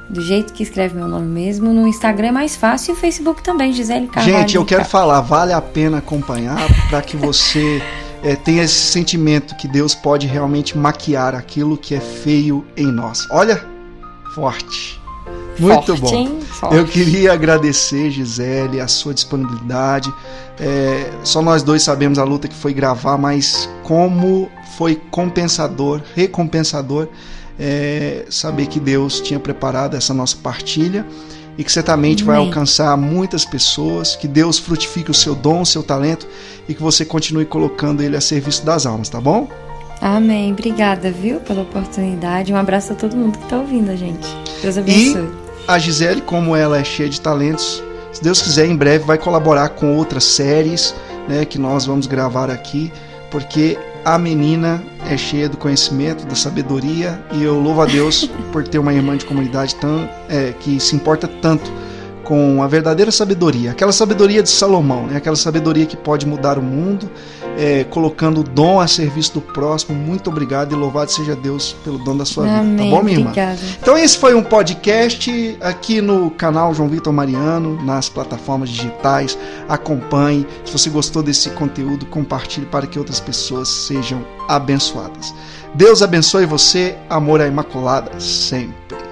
Do 0.10 0.22
jeito 0.22 0.54
que 0.54 0.64
escreve 0.64 0.96
meu 0.96 1.08
nome 1.08 1.28
mesmo. 1.28 1.72
No 1.72 1.88
Instagram 1.88 2.30
é 2.30 2.32
mais 2.32 2.56
fácil 2.56 2.92
e 2.92 2.96
no 2.96 3.00
Facebook 3.00 3.44
também, 3.44 3.72
Gisele 3.72 4.08
Carvalho. 4.08 4.40
Gente, 4.40 4.56
eu 4.56 4.66
quero 4.66 4.84
falar, 4.84 5.22
vale 5.22 5.54
a 5.54 5.62
pena 5.62 6.00
acompanhar 6.00 6.58
para 6.90 7.00
que 7.04 7.16
você 7.16 7.80
é, 8.24 8.36
tenha 8.44 8.64
esse 8.64 8.74
sentimento 8.74 9.56
que 9.56 9.68
Deus 9.68 9.94
pode 9.94 10.26
realmente 10.26 10.76
maquiar 10.76 11.36
aquilo 11.36 11.78
que 11.78 11.94
é 11.94 12.00
feio 12.00 12.66
em 12.76 12.92
nós. 12.92 13.28
Olha, 13.30 13.64
forte. 14.34 15.00
Muito 15.60 15.98
Forte, 15.98 16.02
bom. 16.02 16.42
Forte. 16.42 16.76
Eu 16.76 16.86
queria 16.86 17.34
agradecer, 17.34 18.10
Gisele, 18.10 18.80
a 18.80 18.88
sua 18.88 19.14
disponibilidade. 19.14 20.12
É, 20.60 21.12
só 21.24 21.42
nós 21.42 21.64
dois 21.64 21.84
sabemos 21.84 22.18
a 22.18 22.24
luta 22.24 22.48
que 22.48 22.56
foi 22.56 22.74
gravar, 22.74 23.18
mas 23.18 23.70
como 23.84 24.50
foi 24.78 24.96
compensador, 25.12 26.02
recompensador, 26.16 27.08
é, 27.60 28.26
saber 28.30 28.68
que 28.68 28.80
Deus 28.80 29.20
tinha 29.20 29.40
preparado 29.40 29.96
essa 29.96 30.14
nossa 30.14 30.38
partilha 30.38 31.06
e 31.58 31.64
que 31.64 31.72
certamente 31.72 32.24
vai 32.24 32.38
alcançar 32.38 32.96
muitas 32.96 33.44
pessoas, 33.44 34.16
que 34.16 34.30
Deus 34.30 34.58
frutifique 34.58 35.12
o 35.12 35.14
seu 35.14 35.36
dom, 35.36 35.62
o 35.62 35.66
seu 35.66 35.84
talento 35.84 36.26
e 36.70 36.74
que 36.74 36.82
você 36.82 37.04
continue 37.04 37.46
colocando 37.46 38.02
ele 38.02 38.16
a 38.16 38.22
serviço 38.22 38.66
das 38.66 38.86
almas, 38.86 39.10
tá 39.10 39.20
bom? 39.20 39.50
Amém. 40.02 40.54
Obrigada, 40.54 41.12
viu, 41.12 41.42
pela 41.42 41.64
oportunidade. 41.64 42.54
Um 42.54 42.56
abraço 42.56 42.94
a 42.94 42.96
todo 42.96 43.18
mundo 43.18 43.38
que 43.38 43.44
está 43.44 43.58
ouvindo 43.58 43.92
a 43.92 43.96
gente. 43.96 44.26
Deus 44.62 44.78
abençoe. 44.78 45.28
E 45.46 45.49
a 45.70 45.78
Gisele, 45.78 46.22
como 46.22 46.56
ela 46.56 46.80
é 46.80 46.84
cheia 46.84 47.08
de 47.08 47.22
talentos, 47.22 47.84
se 48.12 48.24
Deus 48.24 48.42
quiser, 48.42 48.66
em 48.66 48.76
breve 48.76 49.06
vai 49.06 49.20
colaborar 49.20 49.70
com 49.70 49.96
outras 49.96 50.24
séries 50.24 50.96
né, 51.28 51.46
que 51.46 51.60
nós 51.60 51.86
vamos 51.86 52.08
gravar 52.08 52.50
aqui, 52.50 52.92
porque 53.30 53.78
a 54.04 54.18
menina 54.18 54.84
é 55.08 55.16
cheia 55.16 55.48
do 55.48 55.58
conhecimento, 55.58 56.26
da 56.26 56.34
sabedoria, 56.34 57.24
e 57.34 57.44
eu 57.44 57.60
louvo 57.60 57.82
a 57.82 57.86
Deus 57.86 58.28
por 58.52 58.68
ter 58.68 58.80
uma 58.80 58.92
irmã 58.92 59.16
de 59.16 59.26
comunidade 59.26 59.76
tão, 59.76 60.10
é, 60.28 60.56
que 60.60 60.80
se 60.80 60.96
importa 60.96 61.28
tanto 61.28 61.72
com 62.24 62.64
a 62.64 62.68
verdadeira 62.68 63.12
sabedoria, 63.12 63.70
aquela 63.70 63.92
sabedoria 63.92 64.42
de 64.42 64.50
Salomão, 64.50 65.06
né? 65.06 65.18
aquela 65.18 65.36
sabedoria 65.36 65.86
que 65.86 65.96
pode 65.96 66.26
mudar 66.26 66.58
o 66.58 66.64
mundo, 66.64 67.08
é, 67.60 67.84
colocando 67.84 68.40
o 68.40 68.44
dom 68.44 68.80
a 68.80 68.88
serviço 68.88 69.34
do 69.34 69.42
próximo. 69.42 69.94
Muito 69.94 70.30
obrigado 70.30 70.72
e 70.72 70.76
louvado 70.76 71.12
seja 71.12 71.36
Deus 71.36 71.76
pelo 71.84 71.98
dom 71.98 72.16
da 72.16 72.24
sua 72.24 72.48
Amém, 72.48 72.78
vida. 72.78 72.84
Tá 72.84 72.90
bom, 72.90 73.04
minha 73.04 73.18
irmã? 73.18 73.30
Obrigada. 73.32 73.60
Então, 73.82 73.98
esse 73.98 74.18
foi 74.18 74.34
um 74.34 74.42
podcast 74.42 75.58
aqui 75.60 76.00
no 76.00 76.32
canal 76.32 76.74
João 76.74 76.88
Vitor 76.88 77.12
Mariano, 77.12 77.84
nas 77.84 78.08
plataformas 78.08 78.70
digitais. 78.70 79.38
Acompanhe. 79.68 80.48
Se 80.64 80.72
você 80.72 80.90
gostou 80.90 81.22
desse 81.22 81.50
conteúdo, 81.50 82.06
compartilhe 82.06 82.66
para 82.66 82.88
que 82.88 82.98
outras 82.98 83.20
pessoas 83.20 83.68
sejam 83.68 84.26
abençoadas. 84.48 85.36
Deus 85.76 86.02
abençoe 86.02 86.46
você, 86.46 86.96
amor 87.10 87.42
à 87.42 87.48
Imaculada, 87.48 88.20
sempre. 88.20 89.09